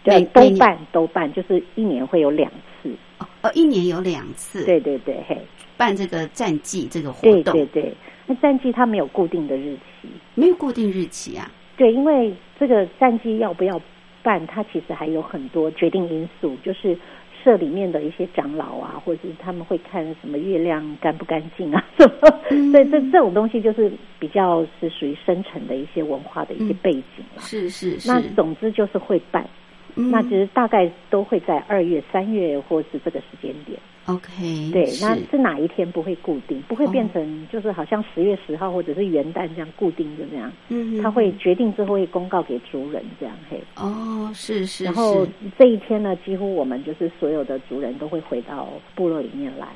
[0.04, 5.38] 对都办都办，就是一年会有两次，哦哦，一年有两次，对对对嘿，
[5.78, 7.94] 办这个战绩这个活对动，对对，
[8.26, 13.82] 那战绩它没有固定的日期，没有固定日期啊，对，因为这个战绩要不要
[14.22, 16.98] 办，它其实还有很多决定因素，就是
[17.44, 27.42] 社里面的一些长老啊，或者是他们会看什么月亮干不干净啊， 什么，嗯所以这这种东西就是比较是属于深层的一些文化的一些嗯背景啦。
[27.42, 29.48] 是是是，那总之就是会办，
[29.96, 30.10] 嗯。
[30.12, 33.80] 那其实大概都会在二月、三月或是这个时间点。
[34.08, 35.06] OK，对，是。
[35.06, 43.62] 那是哪一天不会固定，不会变哦成就是好像十月十号或者是元旦这样固定就这样，嗯，他会决定之后会公告给族人这样嘿。
[43.76, 45.28] 哦，是是，然后
[45.58, 49.68] 这一天呢，几乎我们就是所有的族人都会回到部落里面来。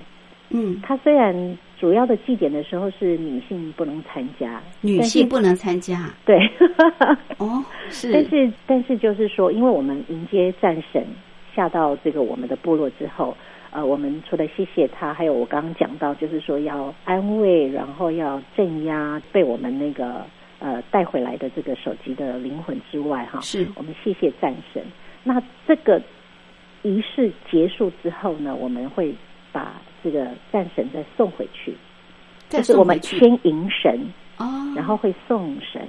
[0.50, 6.10] 嗯，他虽然主要的祭典的时候是女性不能参加，女性不能参加。
[6.24, 6.38] 对，
[7.38, 11.04] 哦，是，但是但是就是说，因为我们迎接战神
[11.56, 13.36] 下到这个我们的部落之后，
[13.76, 20.26] 呃，我们除了谢谢他，还有我刚刚讲到，就是说要安慰，然后要镇压被我们那个
[20.60, 23.68] 呃带回来的这个手机的灵魂之外，哈，是。
[23.76, 24.82] 我们谢谢战神。
[25.26, 26.02] 那这个
[26.84, 29.14] 仪式结束之后呢，我们会
[29.52, 31.76] 把这个战神再送回去，
[32.48, 33.20] 再就是我们送回去。
[33.20, 34.00] 先迎神，
[34.38, 35.86] 哦，然后会送神。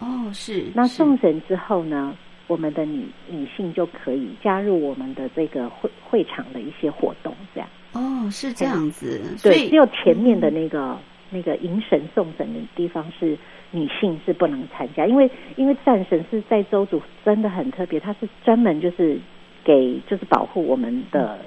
[0.00, 2.16] 哦是，那送神之后呢，
[2.48, 7.68] 我们的女女性就可以加入我们的这个会会场的一些活动，这样。
[7.92, 10.98] 哦是这样子，所对，以只有前面的那个、
[11.30, 13.38] 那个迎神送神的地方是
[13.70, 19.18] 女性是不能参加，因为因为战神是在周主真的很特别，他是专门就是
[19.64, 21.38] 给就是保护我们的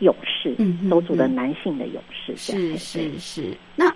[0.00, 0.54] 勇士，
[0.90, 3.90] 周族的嗯男性的勇士，是是是，那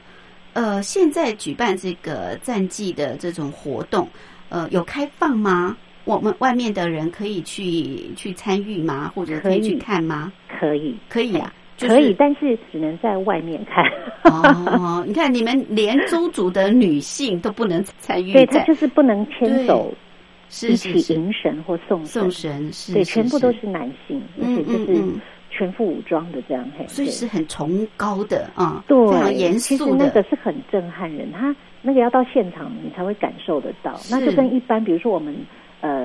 [0.54, 4.08] 呃，现在举办这个战绩的这种活动，
[4.48, 5.76] 呃，有开放吗？
[6.05, 9.12] 我们外面的人可以去去参与吗？
[9.14, 10.32] 或者可以去看吗？
[10.59, 13.84] 可以可以啊，就是可以，但是只能在外面看。
[14.24, 25.03] 哦，你看你们连周族的女性都不能参与对他，就是不能牵手一是是是，起迎神或送送神是，对，是全部都是男性，而嗯且就是
[25.51, 33.98] 全副武装的这样，嘿，所以是很崇高的啊，对，非常严其实肃，那个是很震撼人，他那个要到现场你才会感受得到。
[34.11, 35.34] 那就跟一般，比如说我们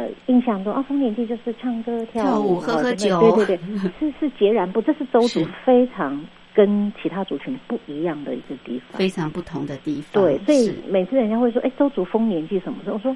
[0.05, 3.59] 呃印象中啊，丰年祭就是唱歌跳舞舞、喝喝酒对对对，
[3.99, 8.97] 是 是截然不，这是周族非常跟其他族群不一样的一个地方。
[8.97, 10.23] 非常不同的地方。
[10.23, 12.95] 对，所以每次人家会说，哎，周族丰年祭什么时候？
[12.95, 13.15] 我说，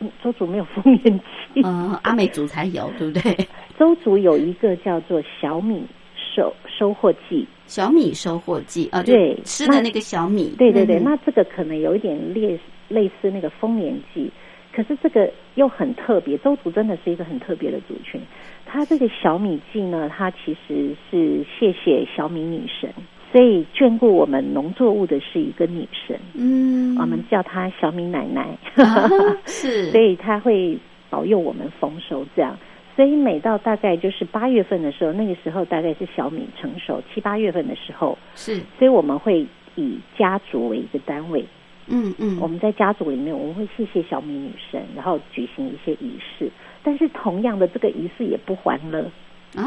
[0.00, 1.18] 嗯，周族没有丰年
[1.54, 1.62] 祭。
[1.64, 3.36] 嗯，阿美族才有，对不对？
[3.78, 5.82] 周族有一个叫做小米
[6.34, 12.58] 收收获季，小米收获季啊，对那吃的那个小米，对对对，嗯那这个可能有一点类
[12.88, 14.30] 类似那个丰年祭，
[14.76, 16.36] 可是这个又很特别。
[16.38, 18.20] 周族真的是一个很特别的族群，
[18.66, 22.92] 它这个小米祭呢，它其实是谢谢小米女神，
[23.32, 29.08] 所以眷顾我们农作物的是一个女神，嗯，我们叫她小米奶奶，啊
[29.46, 32.54] 是，所以她会保佑我们丰收这样。
[32.94, 41.44] 所以每到大概就是八月份的时候，那个时候大概是小米成熟，七八月份的时候，是，所以我们会以家族为一个单位，
[41.88, 46.50] 嗯嗯，我们在家族里面，我们会谢谢小米女神，然后举行一些仪式。
[46.82, 49.00] 但是同样的，这个仪式也不欢乐。
[49.56, 49.66] 啊，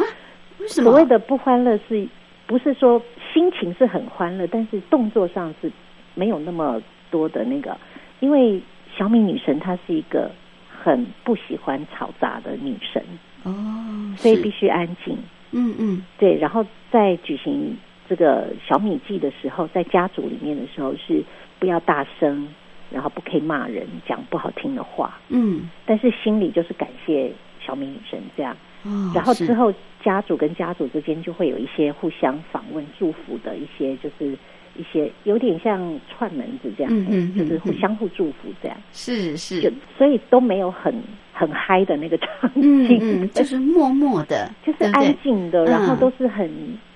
[0.59, 0.91] 为什么？
[0.91, 2.07] 所谓的不欢乐是，
[2.45, 3.01] 不是说
[3.33, 5.71] 心情是很欢乐，但是动作上是
[6.15, 7.77] 没有那么多的那个，
[8.19, 8.61] 因为
[8.97, 10.31] 小米女神她是一个
[10.69, 13.03] 很不喜欢吵杂的女神，
[13.43, 15.17] 哦，所以必须安静。
[15.51, 17.75] 嗯嗯对，然后在举行
[18.07, 21.23] 这个小米祭的时候，在家族里面的时候是
[21.59, 22.47] 不要大声，
[22.89, 27.31] 然后不可以骂人，讲不好听的话，嗯，但是心里就是感谢
[27.63, 28.55] 小米女神这样。
[28.83, 34.31] 哦，然后之后家族跟家族之间就会有一些互相访问、祝福的一些，就是
[34.77, 37.77] 一些有点像串门子这样，嗯嗯嗯就是互嗯。
[37.79, 40.95] 相互祝福这样，是是，就所以都没有很
[41.33, 46.49] 很嗨的那个场嗯景，嗯， 就是默默的，就是安静的，然后嗯都是很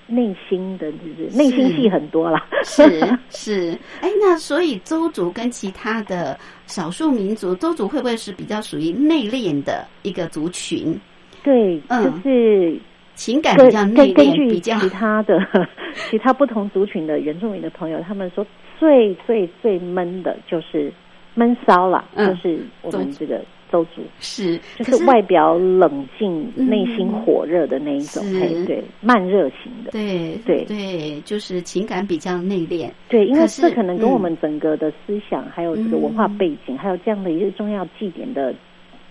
[0.06, 2.44] 内心的，就是内心戏很多啦。
[2.64, 3.00] 是
[3.30, 10.98] 是，哎，那所以周族跟其他的少数民族，周族会不会是比较属于内敛的一个族群？
[11.42, 12.78] 对，嗯就是
[13.14, 15.38] 情感根比较内敛，根根据比较其他的
[16.10, 18.46] 其他不同族群的原住民的朋友，他们说
[18.78, 20.92] 最最最闷的就是
[21.34, 23.42] 闷骚了，嗯就是我们这个
[23.74, 26.68] 周族，是，就是外表冷静、嗯。
[26.68, 28.38] 内心火热的那一种，是。
[28.38, 29.90] 嘿，对，慢热型的。
[29.90, 30.64] 对对。
[30.66, 34.12] 对，就是情感比较内敛，对，因为这可能跟嗯。
[34.12, 38.54] 我们整个的思想，还有这个文化嗯背景，还有这样的一个重要祭典的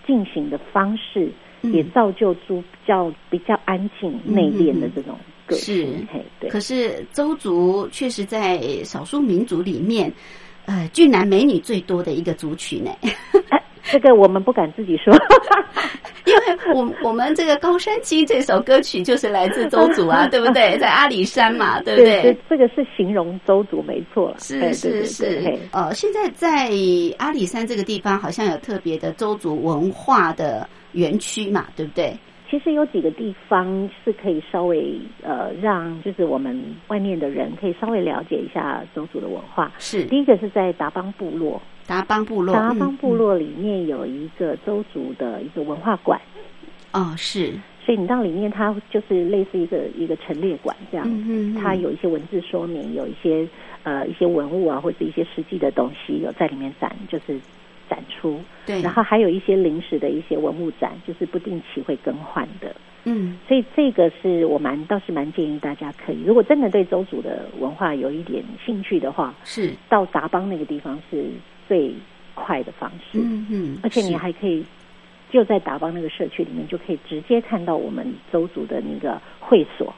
[0.06, 1.70] 进行的方式，嗯。
[1.74, 5.14] 也造就出比较比较安静、嗯内敛的这种
[5.46, 5.76] 个性。
[5.76, 6.06] 是。
[6.10, 6.48] 嘿，对。
[6.48, 10.10] 可是周族确实在少数民族里面，
[10.64, 12.90] 呃，俊男美女最多的一个族群呢。
[13.86, 15.14] 哎，这个我们不敢自己说。
[16.24, 20.78] 因为我我们这个《高山鸡》这首歌曲就是来自周族啊， 对不对？
[20.78, 22.38] 在阿里山嘛，对不对对？
[22.48, 24.36] 这个是形容周族没错了。
[24.38, 26.70] 是是是对嘿，呃，现在在
[27.18, 32.16] 阿里山这个地方好像有特别的周族文化的园区嘛，对不对？
[32.54, 39.70] 其其实有几个地方是可以稍微呃让就是我们外面的人可以稍微了解一下周族的文化。
[39.78, 40.04] 是。
[40.04, 46.18] 第一个是在达邦部落，达邦部落，达邦部嗯落里面有一个周族的一个文化馆，
[46.92, 47.02] 嗯。
[47.02, 47.52] 哦是，
[47.84, 51.06] 所以你到里面它就是类似一个一个陈列馆这样。
[51.06, 53.46] 嗯它有一些文字说明，有一些
[53.82, 57.38] 呃一些文物啊，或者一些实际的东西有在里面展，就是
[57.88, 58.40] 展出。
[58.66, 62.74] 对，然后还有一些临时的一些文物展，就是不定期会更换的。
[63.06, 71.26] 嗯所以这个是我蛮倒是蛮建议大家可以，如果真的对周族的文化有一点兴趣的话，是，到达邦那个地方是
[71.68, 71.94] 最
[72.34, 73.18] 快的方式。
[73.18, 74.64] 嗯嗯，而且你还可以
[75.30, 79.92] 就在达邦那个社区里面，就可以直接看到我们周族的那个会所。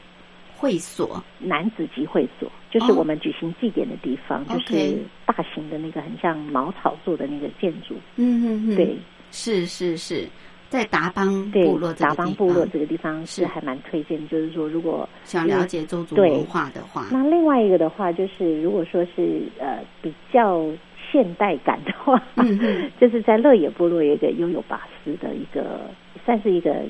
[0.57, 2.95] 会所，男子集会所，就是哦。
[2.97, 7.95] 我们举行祭典的地方，就是大型的那个很像茅草做的那个建筑。
[8.15, 8.97] 嗯嗯嗯，对，
[9.31, 10.27] 是是是，
[10.67, 13.45] 在达邦部落，这个达邦地方部落这个地方是是。
[13.45, 16.31] 还蛮推荐，就是说如果想了解周族对。
[16.31, 20.65] 文化的话，那另外一个的话，就是如果说是呃比较
[21.11, 22.21] 现代感的话，
[22.99, 25.89] 就是在乐野部落有一个拥有巴斯的一个
[26.25, 26.83] 算是一个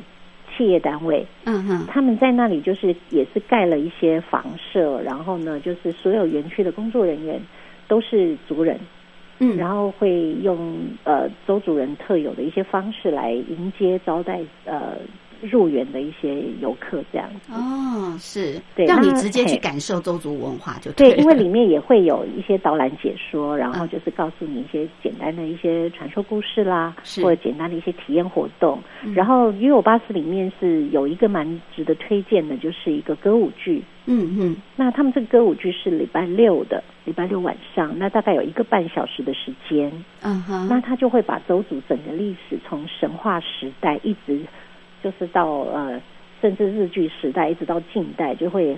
[0.58, 7.40] 企业单位，嗯哼，他们在那里就是也是盖了一些房舍，然后呢，就是所有园区的工作人员
[7.88, 8.80] 都是族人，
[9.40, 14.98] 嗯，然后会用呃周族人特有的一些方式来迎接招待呃
[15.42, 17.52] 入园的一些游客这样子。
[17.54, 28.80] 哦，是，让你直接去感受周族文化就对，了因为里面也会有一些导览解说，然后嗯就是告诉你一些简单的一些传说故事啦，是或者简单的一些体验活动。
[29.04, 33.84] 嗯然后约我巴士里面是有一个蛮值得推荐的，就是一个歌舞剧。
[34.10, 39.92] 嗯嗯那他们这个歌舞剧是礼拜六的，礼拜六晚上，那大概有一个半小时的时间。
[40.22, 44.40] 嗯哼，那他就会把周族整个历史从神话时代一直
[45.10, 46.02] 就是到呃，
[46.42, 48.78] 甚至日剧时代一直到近代，就会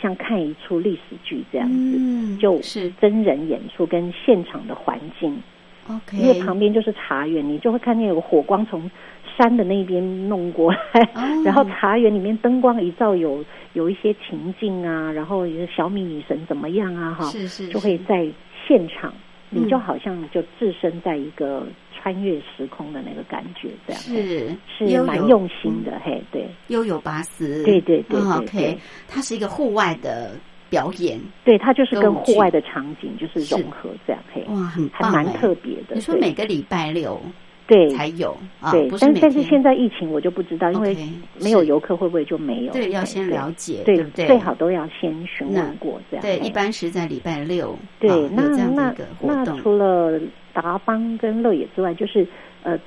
[0.00, 2.92] 像看一出历史剧这样子，嗯就是。
[3.00, 5.42] 真人演出跟现场的环境
[5.88, 8.90] ，OK，因为旁边就是茶园，你就会看见有火光从
[9.38, 11.22] 山的那边弄过来，哦。
[11.44, 18.28] 然后茶园里面灯光一照有有一些情境啊，然后有小米女神怎么样啊哈，是是就会在
[18.66, 19.10] 现场，
[19.50, 21.66] 嗯你就好像就置身在一个
[22.00, 24.00] 穿越时空的那个感觉，这样。
[24.00, 26.48] 是是有蛮用心的，嘿，对。
[26.68, 30.32] 悠游巴斯，对对对 OK，它是一个户外的
[30.70, 35.94] 表演，对，它就是跟户外的场景就是融合这样，嘿，哇，很还蛮特别的。
[35.94, 37.20] 你说每个礼拜六
[37.66, 37.88] 对。
[37.90, 38.36] 才有？
[38.60, 40.96] 啊，对但但是现在疫情我就不知道，因为
[41.40, 42.72] 没有游客会不会就没有？
[42.72, 44.26] 对要先了解，对不对？
[44.26, 46.22] 最好都要先询问过这样。
[46.22, 50.20] 对，一般是在礼拜六，对，啊那有这样的那一个活那动，除了
[50.52, 52.26] 达邦跟乐野之外，就是
[52.62, 52.78] 呃，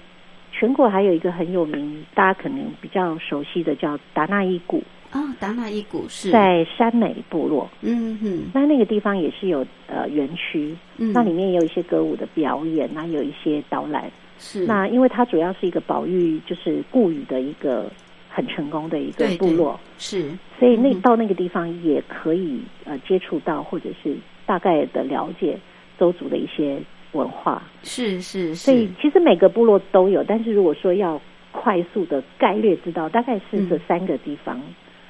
[0.51, 7.69] 全国还有一个很有名，大家可能比较熟悉的叫达那伊谷，哦，达纳伊谷是，在山美部落。
[7.81, 14.11] 嗯哼，那那个地方也是有呃园区，嗯，那里面也有一些歌舞的表演，那有一些导览。
[14.39, 14.65] 是。
[14.65, 17.89] 那因为它主要是一个保育，就是固语的一个
[18.29, 25.57] 很成功的一个对对部落，是，所以那嗯到那个地方也可以呃接触到，或者是大概的了解
[25.99, 26.79] 周族的一些
[27.13, 27.63] 文化。
[27.83, 31.19] 是是是所以是，其实每个部落都有，但是如果说要
[31.51, 34.61] 快速的概略知道，大概是这嗯三个地方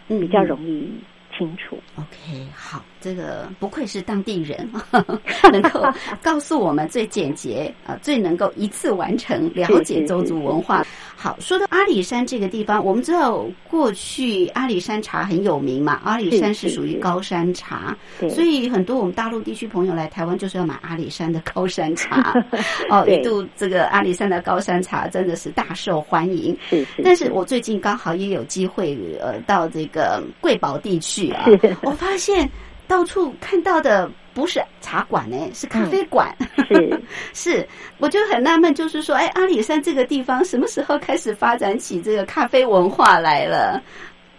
[0.09, 0.89] 嗯比较嗯容易
[1.35, 1.77] 清楚。
[1.95, 4.69] OK，好，这个不愧是当地人，
[5.51, 5.85] 能够
[6.21, 10.85] 告诉我们最简洁啊、最能够一次完成了解周族文化。
[11.15, 22.33] 好，说到阿里山这个地方，我们知道过去阿里山茶很有名嘛，阿里山是属于高山茶，对，所以很多我们大陆地区朋友来台湾就是要买阿里山的高山茶。
[22.89, 26.57] 哦，一度这个阿里山的高山茶真的是大受欢迎。
[26.69, 32.49] 是是，但是我最近刚好也有机会呃到这个贵宝地区啊是，我发现
[32.87, 36.35] 到处看到的不是茶馆呢，是咖啡馆。
[36.67, 37.01] 是。
[37.33, 37.67] 是，
[37.99, 43.81] 我就很纳闷，就是说，哎，阿里山这个地方什么时候开始发展起这个咖啡文化来了？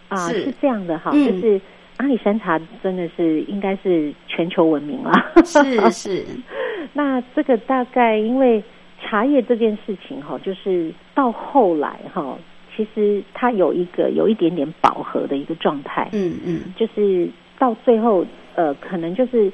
[0.09, 0.45] 啊，是。
[0.45, 1.41] 是这样的哈，嗯。
[1.41, 1.61] 就是
[1.99, 5.13] 阿里山茶真的是应该是全球闻名了。
[5.45, 6.25] 是是，
[6.93, 8.63] 那这个大概因为
[9.01, 12.37] 茶叶这件事情哈，就是到后来哈，
[12.77, 17.29] 其实它有一个有一点点饱和的一个状态，嗯嗯，就是
[17.59, 18.25] 到最后
[18.55, 19.51] 呃，可能就是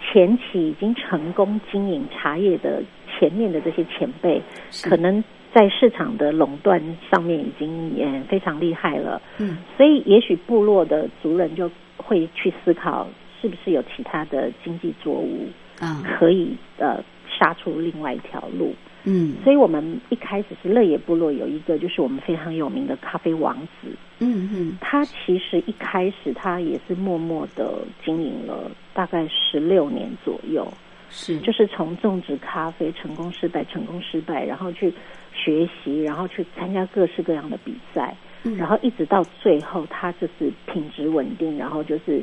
[0.00, 4.42] 前期已经成功经营茶叶的前面的这些前辈，
[4.82, 5.22] 可能
[5.54, 9.20] 在市场的垄断上面已经也非常厉害了。
[9.38, 13.06] 嗯所以也许部落的族人就会去思考，
[13.40, 15.46] 是不是有其他的经济作物
[15.78, 18.74] 啊可以呃杀出另外一条路。
[19.04, 19.36] 嗯。
[19.42, 23.88] 所以我们一开始是乐野部落有一个就是我们非常有名的咖啡王子，
[24.20, 30.66] 嗯嗯，他其实一开始他也是默默的经营了大概十六年左右，
[31.10, 31.38] 是。
[31.40, 34.92] 就是从种植咖啡成功失败成功失败，然后去
[35.32, 38.56] 学习，然后去参加各式各样的比赛，嗯。
[38.56, 42.22] 然后一直到最后他就是品质稳定，然后就是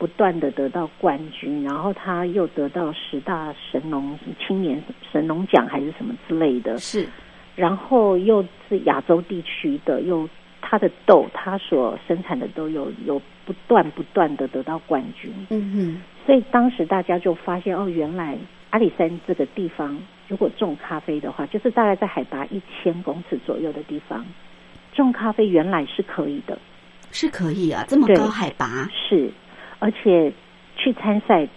[0.00, 4.82] 不断的得到冠军，然后他又得到十大神农青年
[5.12, 7.06] 神农奖还是什么之类的，是。
[7.54, 10.26] 然后又是亚洲地区的，又
[10.62, 18.38] 他的豆，它所生产的豆有有不断不断的得到冠军，嗯嗯所以当时大家就发现哦，原来
[18.70, 19.98] 阿里山这个地方
[20.28, 24.24] 如果种咖啡的话，就是大概在海拔一千公尺左右的地方
[24.94, 26.58] 种咖啡，原来是可以的，
[27.10, 29.30] 是可以啊，这么高海拔，是，
[29.80, 30.32] 而且
[30.76, 31.48] 去参赛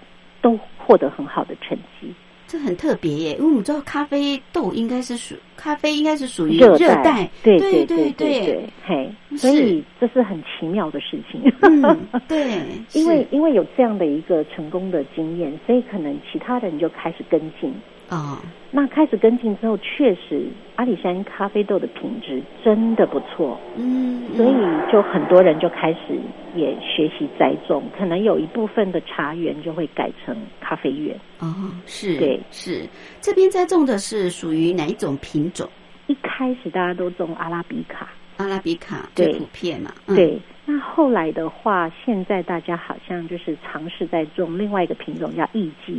[0.41, 2.11] 都获得很好的成绩。
[2.45, 11.41] 这很特别耶，因为我们知道咖啡豆应该是属咖啡应该是属于热带，对对对对对，嘿，是所以这是很奇妙的事情。
[11.61, 11.81] 嗯，
[12.27, 12.61] 对，
[12.93, 17.73] 因为因为有这样的一个成功的经验，所以可能其他人就开始跟进。
[18.13, 18.37] 哦，
[18.69, 20.45] 那开始跟进之后，确实
[20.75, 26.19] 阿里山咖啡豆的品质真的不错，嗯，所以就很多人就开始
[26.55, 31.15] 也学习栽种，可能有一部分的茶园就会改成咖啡园。
[31.39, 32.39] 哦，是，对。
[32.51, 32.87] 是，
[33.19, 35.67] 这边栽种的是属于哪一种品种？
[36.07, 39.31] 一开始大家都种阿拉比卡，阿拉比卡对。
[39.31, 40.39] 最普遍嘛，嗯、对。
[40.65, 45.95] 那后来的话，现在大家好像就是尝试在种另外一个品种叫艺妓，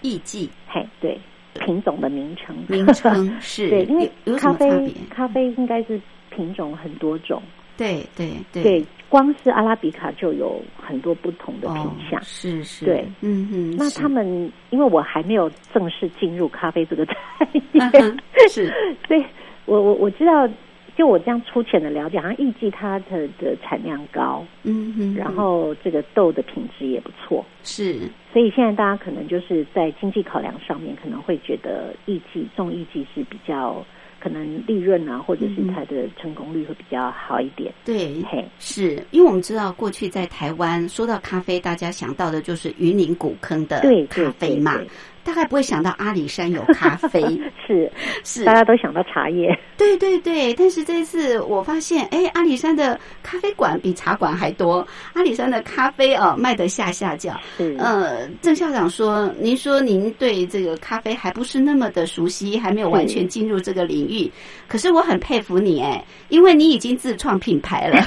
[0.00, 1.18] 艺妓嘿，对，
[1.56, 4.92] 品种的名称，名称是 对，因为咖啡？
[5.10, 6.00] 咖啡应该是
[6.30, 7.42] 品种很多种，
[7.76, 8.62] 对对对。
[8.62, 12.20] 对，光是阿拉比卡就有很多不同的品哦相。
[12.22, 13.04] 是是，对。
[13.20, 17.16] 嗯嗯，那他们因为我还没有正式进入咖啡这个产
[17.52, 17.62] 业，
[18.00, 18.66] 嗯是。
[19.06, 19.24] 所以
[19.64, 20.48] 我我我知道，
[20.96, 27.98] 就我这样粗浅的了解，好像艺妓它的的产量高，嗯哼，然后这个豆的品质也不错，是。
[28.32, 33.84] 所以现在大家可能就是在经济考量上面，可能会觉得艺妓种艺妓是比较
[34.18, 37.72] 可能利润啊，或者是嗯它的成功率会比较好一点。
[37.84, 38.22] 对。
[38.30, 44.88] 嘿，是因为我们知道，过去在台湾说到咖啡，大家想到的就是云林古坑的对咖啡嘛，对
[45.26, 47.20] 大概不会想到阿里山有咖啡。
[47.66, 47.90] 是
[48.22, 54.86] 是大家都想到茶叶，对对对，但是这一次我发现，哎，阿里山的咖啡馆比茶馆还多。
[55.14, 57.38] 阿里山的咖啡哦，卖得下下脚。
[57.56, 64.30] 是呃，郑校长说，您说您对这个咖啡还不是那么的熟悉，还没有完全进入这个领域。
[64.68, 68.00] 可是我很佩服你，哎，因为你已经自创品牌了。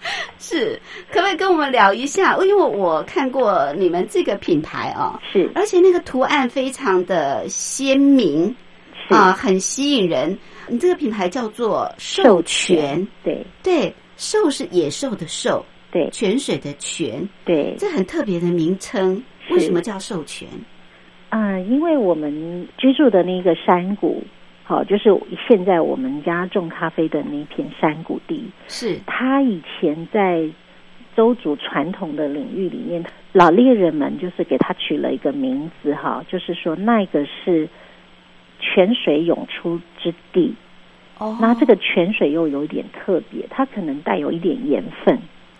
[0.38, 0.80] 是，
[1.12, 2.36] 可不可以跟我们聊一下？
[2.38, 8.54] 因为我看过你们这个品牌哦，是而且那个图案非常的鲜明。
[9.08, 10.38] 是啊，很吸引人。
[10.66, 19.22] 你这个品牌叫做授泉，对对，授是野兽的兽，对泉水的泉，对，这很特别的名称。
[19.50, 20.46] 为什么叫授泉？
[21.30, 24.22] 啊、因为我们居住的那个山谷，
[24.68, 25.08] 好、就是
[25.48, 30.46] 现在我们家种咖啡的那片山谷地，是它以前在
[31.16, 33.02] 周族传统的领域里面，
[33.32, 37.66] 老猎人们就是给它取了一个名字哈，就是说那个是
[38.60, 40.54] 泉水涌出之地。
[41.16, 45.18] 哦那这个泉水又有一点特别，它可能带有一点盐分，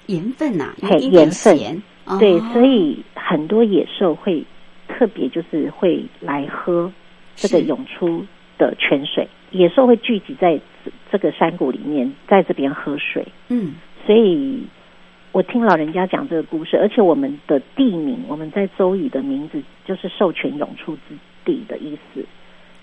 [0.09, 1.83] 盐分呐、有嘿盐分咸。
[2.05, 4.45] 哦对，所以很多野兽会
[4.87, 6.93] 特别就是会来喝
[7.35, 8.23] 这个涌出
[8.59, 13.27] 的泉水，野兽会聚集在这这个山谷里面，在这边喝水。
[13.49, 14.67] 嗯所以
[15.33, 22.25] 我听老人家讲这个故事，而且我们的地名，我们在周语的名字就是授权涌出之地的意思。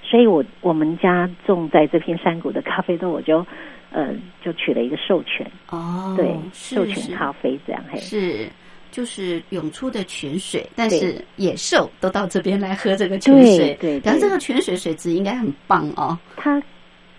[0.01, 3.45] 所以我我们家种在这片山谷的咖啡豆，我就
[3.91, 4.13] 呃
[4.43, 7.97] 就取了一个授权，哦，对，是授权咖啡这样嘿。
[7.99, 8.47] 是。
[8.96, 16.64] 就是涌出的泉水，但是野兽都到这边来喝这个泉水，对对然后这个泉水水质应该很棒哦，它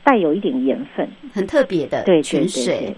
[0.03, 2.97] 带有一点盐分，很特别的对泉水。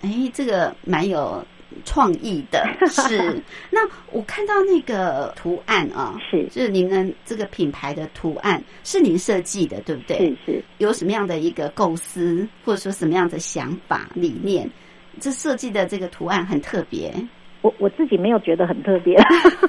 [0.00, 1.46] 哎，这个蛮有
[1.84, 3.40] 创意的， 是。
[3.70, 6.44] 那我看到那个图案啊，是。
[6.50, 10.18] 就是您的这个品牌的图案是您设计的，对不对？
[10.18, 14.68] 是是，有什么样的一个构思，或者说什么样的想法理念？
[15.20, 17.12] 这设计的这个图案很特别，
[17.62, 19.16] 我我自己没有觉得很特别，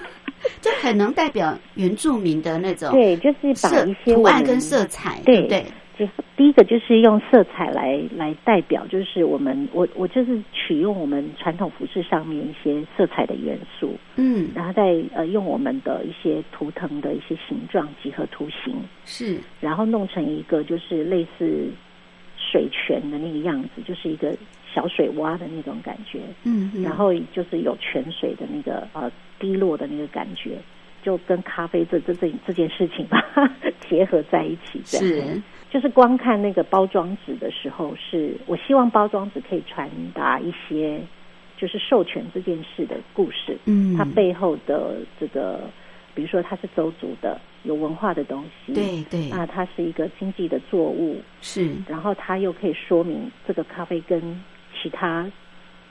[0.62, 5.42] 就很能代表原住民的那种对，就是把色一些图案跟色彩，对对。
[5.44, 5.66] 不对？
[6.00, 18.74] 结合第一个就是用色彩来来代表，就是我们我我就是取用我们传统服饰上面一些色彩的元素，嗯，然后再呃用我们的一些图腾的一些形状几何图形，
[19.04, 21.70] 是，然后弄成一个就是类似
[22.38, 24.34] 水泉的那个样子，就是一个
[24.74, 26.84] 小水洼的那种感觉，嗯，嗯。
[26.84, 30.58] 然后就是有泉水的那个呃滴落的那个感觉，
[31.04, 33.50] 就跟咖啡这这这这件事情把它
[33.90, 35.28] 结合在一起，这样。
[35.28, 35.42] 是，
[35.72, 41.00] 就是光看那个包装纸的时候是，我希望包装纸可以传达一些
[41.58, 45.62] 就是授权这件事的故事，嗯，它背后的这个，
[46.14, 49.30] 比如说它是周族的有文化的东西，对对。
[49.30, 54.22] 那它是一个经济的作物，是，然后它又可以说明这个咖啡跟
[54.82, 55.30] 其他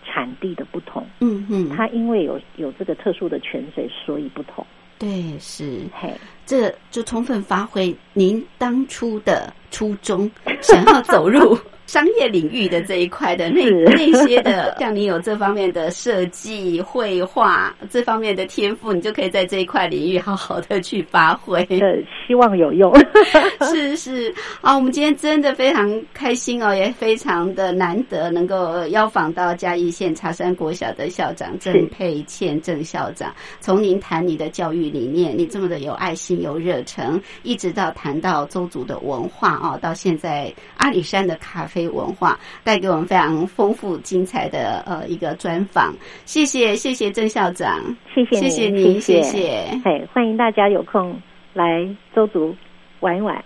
[0.05, 4.67] 产地的不同，嗯嗯，它因为有有这个特殊的泉水，所以不同。
[4.99, 6.13] 对是，嘿，
[6.45, 10.29] 这就充分发挥您当初的初衷，
[10.61, 11.57] 想要走入
[11.89, 21.67] 商业领域的这一块的那那些的， 像你有这方面的设计、绘画这方面的天赋，你就可以在这一块领域好好的去发挥。
[21.71, 21.79] 呃，
[22.27, 22.95] 希望有用。
[23.73, 33.35] 是是啊，我们今天真的非常开心哦，也非常的难得能够邀访到嘉义县茶山国小的校长郑佩倩郑校长。
[33.61, 45.95] 从您谈你的教育理念，你这么的有爱心、有热忱，一直到谈到周族的文化哦，到现在阿里山的咖啡文化，带给我们非常丰富精彩的呃一个专访。
[46.25, 50.03] 谢谢谢谢郑校长，谢谢谢谢，您，谢谢哎。
[50.15, 51.21] 欢迎大家有空
[51.53, 52.57] 来周族
[53.01, 53.37] 玩一玩。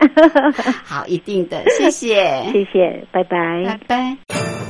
[0.85, 4.62] 好，一定的，谢谢，谢谢，拜拜拜拜。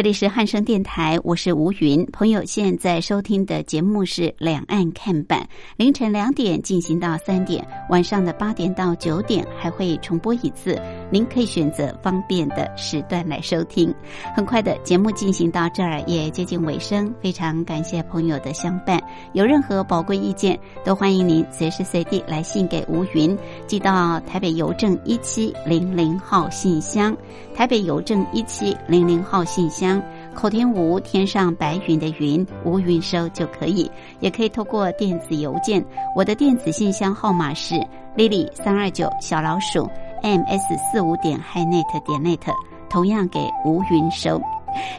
[0.00, 2.06] 这里是汉声电台，我是吴云。
[2.06, 5.40] 朋友现在收听的节目是《两岸看板》，
[5.76, 10.80] 凌晨两点进行到三点，晚上的八点到九点还会重播一次，
[11.12, 13.94] 您可以选择方便的时段来收听。
[14.34, 18.98] 很快的节目进行到这儿也接近尾声，非常感谢朋友的相伴。
[19.34, 23.36] 有任何宝贵意见，都欢迎您随时随地来信给吴云，
[23.66, 27.14] 寄到台北邮政一七零零号信箱。
[27.60, 30.02] 台北邮政一七零零号信箱，
[30.32, 33.90] 口天吴天上白云的云吴云收就可以，
[34.20, 35.84] 也可以透过电子邮件，
[36.16, 37.74] 我的电子信箱号码是
[38.16, 39.86] lily 三二九小老鼠
[40.22, 42.50] ms 四五点 hinet 点 net，
[42.88, 44.40] 同样给吴云收。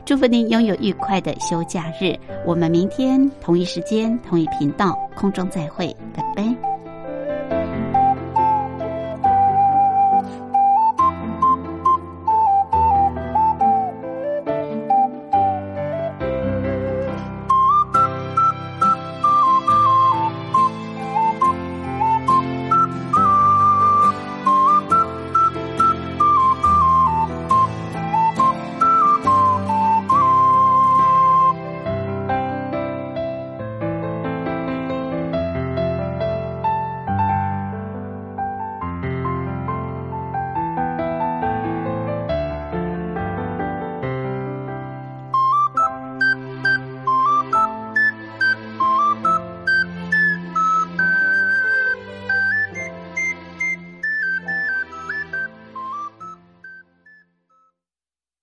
[0.06, 6.81] 祝福您拥有愉快的休假日，我们明天同一时间同一频道空中再会，拜拜。